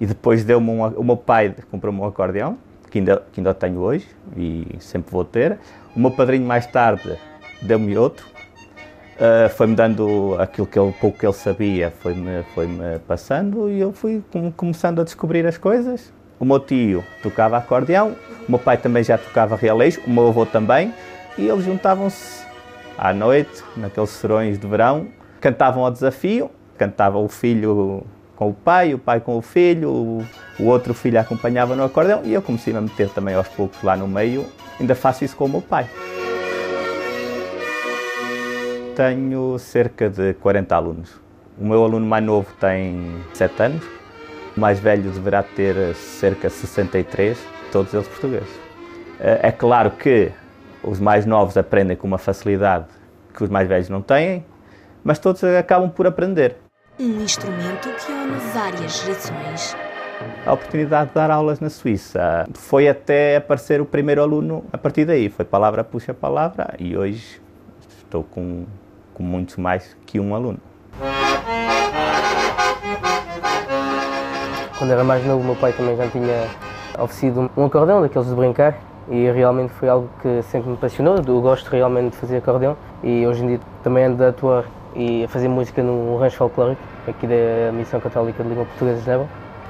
E 0.00 0.06
depois 0.06 0.44
deu-me 0.44 0.70
um, 0.70 0.86
o 0.86 1.04
meu 1.04 1.16
pai 1.16 1.54
comprou-me 1.70 2.00
um 2.00 2.06
acordeão, 2.06 2.58
que 2.90 2.98
ainda, 2.98 3.22
que 3.32 3.40
ainda 3.40 3.54
tenho 3.54 3.80
hoje 3.80 4.08
e 4.36 4.66
sempre 4.78 5.10
vou 5.10 5.24
ter. 5.24 5.58
O 5.94 6.00
meu 6.00 6.10
padrinho 6.10 6.46
mais 6.46 6.66
tarde 6.66 7.16
deu-me 7.62 7.96
outro, 7.96 8.26
Uh, 9.14 9.48
foi-me 9.50 9.76
dando 9.76 10.36
aquilo 10.40 10.66
que 10.66 10.76
ele, 10.76 10.92
pouco 11.00 11.18
que 11.18 11.24
ele 11.24 11.32
sabia, 11.32 11.92
foi-me 12.00 12.42
foi 12.52 12.66
-me 12.66 12.98
passando 13.06 13.70
e 13.70 13.78
eu 13.78 13.92
fui 13.92 14.20
com, 14.32 14.50
começando 14.50 15.00
a 15.00 15.04
descobrir 15.04 15.46
as 15.46 15.56
coisas. 15.56 16.12
O 16.38 16.44
meu 16.44 16.58
tio 16.58 17.04
tocava 17.22 17.56
acordeão, 17.56 18.16
o 18.48 18.50
meu 18.50 18.58
pai 18.58 18.76
também 18.76 19.04
já 19.04 19.16
tocava 19.16 19.54
realejo, 19.54 20.00
o 20.04 20.10
meu 20.10 20.28
avô 20.28 20.44
também, 20.44 20.92
e 21.38 21.46
eles 21.46 21.64
juntavam-se 21.64 22.44
à 22.98 23.12
noite, 23.12 23.62
naqueles 23.76 24.10
serões 24.10 24.58
de 24.58 24.66
verão, 24.66 25.06
cantavam 25.40 25.84
ao 25.84 25.92
desafio, 25.92 26.50
cantava 26.76 27.16
o 27.18 27.28
filho 27.28 28.04
com 28.34 28.50
o 28.50 28.54
pai, 28.54 28.94
o 28.94 28.98
pai 28.98 29.20
com 29.20 29.38
o 29.38 29.42
filho, 29.42 30.24
o 30.58 30.64
outro 30.64 30.92
filho 30.92 31.20
acompanhava 31.20 31.76
no 31.76 31.84
acordeão 31.84 32.22
e 32.24 32.34
eu 32.34 32.42
comecei 32.42 32.74
a 32.74 32.80
meter 32.80 33.08
também 33.10 33.36
aos 33.36 33.46
poucos 33.46 33.80
lá 33.82 33.96
no 33.96 34.08
meio, 34.08 34.44
ainda 34.80 34.96
faço 34.96 35.24
isso 35.24 35.36
com 35.36 35.44
o 35.44 35.48
meu 35.48 35.62
pai. 35.62 35.88
Tenho 38.94 39.58
cerca 39.58 40.08
de 40.08 40.34
40 40.34 40.76
alunos. 40.76 41.20
O 41.58 41.66
meu 41.66 41.82
aluno 41.82 42.06
mais 42.06 42.24
novo 42.24 42.52
tem 42.60 43.20
7 43.32 43.62
anos, 43.62 43.84
o 44.56 44.60
mais 44.60 44.78
velho 44.78 45.10
deverá 45.10 45.42
ter 45.42 45.94
cerca 45.94 46.48
de 46.48 46.54
63, 46.54 47.38
todos 47.72 47.92
eles 47.92 48.06
portugueses. 48.06 48.60
É 49.18 49.50
claro 49.50 49.90
que 49.90 50.30
os 50.82 51.00
mais 51.00 51.26
novos 51.26 51.56
aprendem 51.56 51.96
com 51.96 52.06
uma 52.06 52.18
facilidade 52.18 52.86
que 53.36 53.42
os 53.42 53.50
mais 53.50 53.68
velhos 53.68 53.88
não 53.88 54.00
têm, 54.00 54.44
mas 55.02 55.18
todos 55.18 55.42
acabam 55.42 55.90
por 55.90 56.06
aprender. 56.06 56.56
Um 57.00 57.20
instrumento 57.20 57.88
que 58.04 58.12
une 58.12 58.36
várias 58.52 59.02
gerações. 59.02 59.76
A 60.46 60.52
oportunidade 60.52 61.08
de 61.08 61.14
dar 61.14 61.30
aulas 61.32 61.58
na 61.58 61.68
Suíça 61.68 62.48
foi 62.54 62.88
até 62.88 63.36
aparecer 63.36 63.80
o 63.80 63.84
primeiro 63.86 64.22
aluno 64.22 64.64
a 64.72 64.78
partir 64.78 65.04
daí. 65.04 65.28
Foi 65.28 65.44
palavra 65.44 65.82
puxa 65.82 66.14
palavra 66.14 66.74
e 66.78 66.96
hoje 66.96 67.42
estou 67.98 68.22
com 68.22 68.64
com 69.14 69.22
muitos 69.22 69.56
mais 69.56 69.96
que 70.04 70.20
um 70.20 70.34
aluno. 70.34 70.58
Quando 74.76 74.90
era 74.90 75.04
mais 75.04 75.24
novo, 75.24 75.42
meu 75.42 75.56
pai 75.56 75.72
também 75.72 75.96
já 75.96 76.08
tinha 76.08 76.46
oferecido 76.98 77.50
um 77.56 77.64
acordeão 77.64 78.02
daqueles 78.02 78.28
de 78.28 78.34
brincar 78.34 78.76
e 79.08 79.30
realmente 79.30 79.72
foi 79.74 79.88
algo 79.88 80.10
que 80.20 80.42
sempre 80.42 80.68
me 80.68 80.74
apaixonou. 80.74 81.16
Eu 81.26 81.40
gosto 81.40 81.68
realmente 81.70 82.12
de 82.12 82.16
fazer 82.18 82.38
acordeão 82.38 82.76
e 83.02 83.26
hoje 83.26 83.42
em 83.42 83.46
dia 83.48 83.60
também 83.82 84.04
ando 84.04 84.22
a 84.22 84.28
atuar 84.28 84.64
e 84.94 85.24
a 85.24 85.28
fazer 85.28 85.48
música 85.48 85.82
no 85.82 86.16
rancho 86.18 86.36
folclórico 86.36 86.80
aqui 87.06 87.26
da 87.26 87.72
Missão 87.72 88.00
Católica 88.00 88.42
de 88.42 88.48
Língua 88.48 88.64
Portuguesa 88.64 89.00
de. 89.00 89.28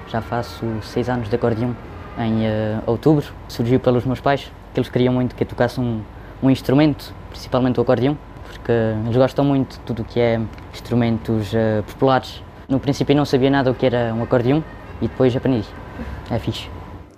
Já 0.08 0.20
faço 0.20 0.64
seis 0.82 1.08
anos 1.08 1.28
de 1.28 1.36
acordeão. 1.36 1.76
Em 2.18 2.46
uh, 2.46 2.82
outubro 2.86 3.24
surgiu 3.48 3.80
pelos 3.80 4.04
meus 4.04 4.20
pais 4.20 4.50
que 4.72 4.80
eles 4.80 4.88
queriam 4.88 5.12
muito 5.12 5.34
que 5.34 5.42
eu 5.42 5.48
tocasse 5.48 5.80
um, 5.80 6.02
um 6.42 6.50
instrumento, 6.50 7.12
principalmente 7.30 7.78
o 7.78 7.82
acordeão 7.82 8.16
porque 8.64 8.72
eles 8.72 9.16
gostam 9.16 9.44
muito 9.44 9.72
de 9.74 9.80
tudo 9.80 10.00
o 10.00 10.04
que 10.06 10.18
é 10.18 10.40
instrumentos 10.72 11.52
uh, 11.52 11.82
populares. 11.86 12.42
No 12.66 12.80
princípio 12.80 13.14
não 13.14 13.26
sabia 13.26 13.50
nada 13.50 13.70
o 13.70 13.74
que 13.74 13.84
era 13.84 14.14
um 14.14 14.22
acordeão 14.22 14.64
e 15.02 15.06
depois 15.06 15.36
aprendi. 15.36 15.68
É 16.30 16.38
fixe. 16.38 16.70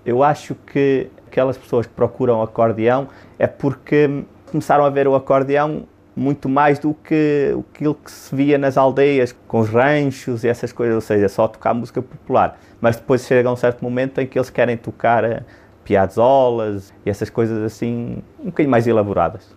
Eu 0.05 0.25
acho 0.25 0.57
que 0.57 1.09
aquelas 1.29 1.57
pessoas 1.57 1.87
que 1.87 1.93
procuram 1.93 2.43
acordeão 2.43 3.07
é 3.39 3.47
porque 3.47 4.25
começaram 4.51 4.85
a 4.85 4.91
ver 4.91 5.07
o 5.07 5.15
acordeão 5.15 5.85
muito 6.17 6.49
mais 6.49 6.81
do 6.81 6.95
que 6.95 7.57
aquilo 7.73 7.95
que 7.95 8.11
se 8.11 8.35
via 8.35 8.59
nas 8.59 8.77
aldeias, 8.77 9.37
com 9.47 9.61
os 9.61 9.69
ranchos 9.69 10.43
e 10.43 10.49
essas 10.49 10.73
coisas, 10.73 10.97
ou 10.97 11.01
seja, 11.01 11.29
só 11.29 11.47
tocar 11.47 11.75
música 11.75 12.03
popular. 12.03 12.59
Mas 12.81 12.97
depois 12.97 13.25
chega 13.25 13.53
um 13.53 13.57
certo 13.57 13.85
momento 13.85 14.21
em 14.21 14.27
que 14.27 14.37
eles 14.37 14.51
querem 14.51 14.77
tocar 14.77 15.23
eh, 15.23 15.43
piazzolas 15.85 16.93
e 17.05 17.11
essas 17.11 17.31
coisas 17.31 17.63
assim, 17.63 18.23
um 18.41 18.47
bocadinho 18.47 18.71
mais 18.71 18.87
elaboradas. 18.87 19.55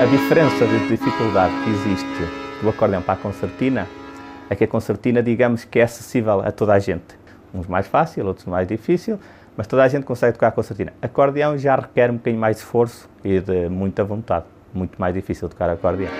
A 0.00 0.06
diferença 0.06 0.66
de 0.66 0.88
dificuldade 0.88 1.52
que 1.62 1.68
existe 1.68 2.06
do 2.62 2.70
acordeão 2.70 3.02
para 3.02 3.12
a 3.12 3.16
concertina 3.18 3.86
é 4.48 4.56
que 4.56 4.64
a 4.64 4.66
concertina, 4.66 5.22
digamos 5.22 5.64
que 5.64 5.78
é 5.78 5.82
acessível 5.82 6.40
a 6.40 6.50
toda 6.50 6.72
a 6.72 6.78
gente. 6.78 7.18
Uns 7.52 7.66
mais 7.66 7.86
fácil, 7.86 8.24
outros 8.24 8.46
mais 8.46 8.66
difícil, 8.66 9.20
mas 9.54 9.66
toda 9.66 9.84
a 9.84 9.88
gente 9.88 10.04
consegue 10.04 10.32
tocar 10.32 10.48
a 10.48 10.52
concertina. 10.52 10.94
Acordeão 11.02 11.58
já 11.58 11.76
requer 11.76 12.10
um 12.10 12.14
bocadinho 12.14 12.40
mais 12.40 12.56
de 12.56 12.62
esforço 12.62 13.10
e 13.22 13.40
de 13.40 13.68
muita 13.68 14.02
vontade. 14.02 14.46
Muito 14.72 14.98
mais 14.98 15.12
difícil 15.12 15.50
tocar 15.50 15.68
acordeão. 15.68 16.10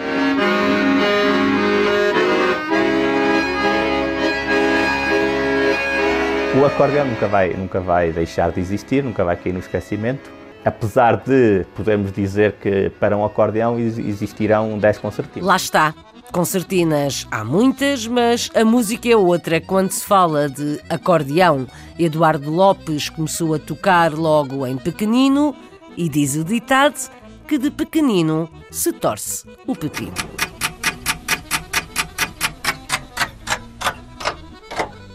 O 6.61 6.65
acordeão 6.67 7.07
nunca 7.07 7.27
vai, 7.27 7.55
nunca 7.55 7.81
vai 7.81 8.13
deixar 8.13 8.51
de 8.51 8.61
existir, 8.61 9.03
nunca 9.03 9.25
vai 9.25 9.37
cair 9.37 9.55
no 9.55 9.61
esquecimento. 9.61 10.40
Apesar 10.65 11.17
de 11.17 11.65
podermos 11.75 12.13
dizer 12.13 12.53
que 12.61 12.91
para 13.01 13.17
um 13.17 13.25
acordeão 13.25 13.79
existirão 13.79 14.79
10 14.79 14.99
concertinas. 14.99 15.47
Lá 15.47 15.57
está. 15.57 15.95
Concertinas 16.33 17.27
há 17.31 17.45
muitas, 17.45 18.07
mas 18.07 18.51
a 18.55 18.65
música 18.65 19.09
é 19.09 19.17
outra 19.17 19.61
quando 19.61 19.91
se 19.91 20.05
fala 20.05 20.49
de 20.49 20.81
acordeão. 20.89 21.67
Eduardo 21.99 22.51
Lopes 22.51 23.09
começou 23.09 23.55
a 23.55 23.59
tocar 23.59 24.13
logo 24.13 24.65
em 24.65 24.77
pequenino 24.77 25.55
e 25.97 26.09
diz 26.09 26.37
o 26.37 26.45
ditado 26.45 27.11
que 27.49 27.59
de 27.59 27.71
pequenino 27.71 28.49
se 28.71 28.93
torce 28.93 29.45
o 29.67 29.75
pepino. 29.75 30.15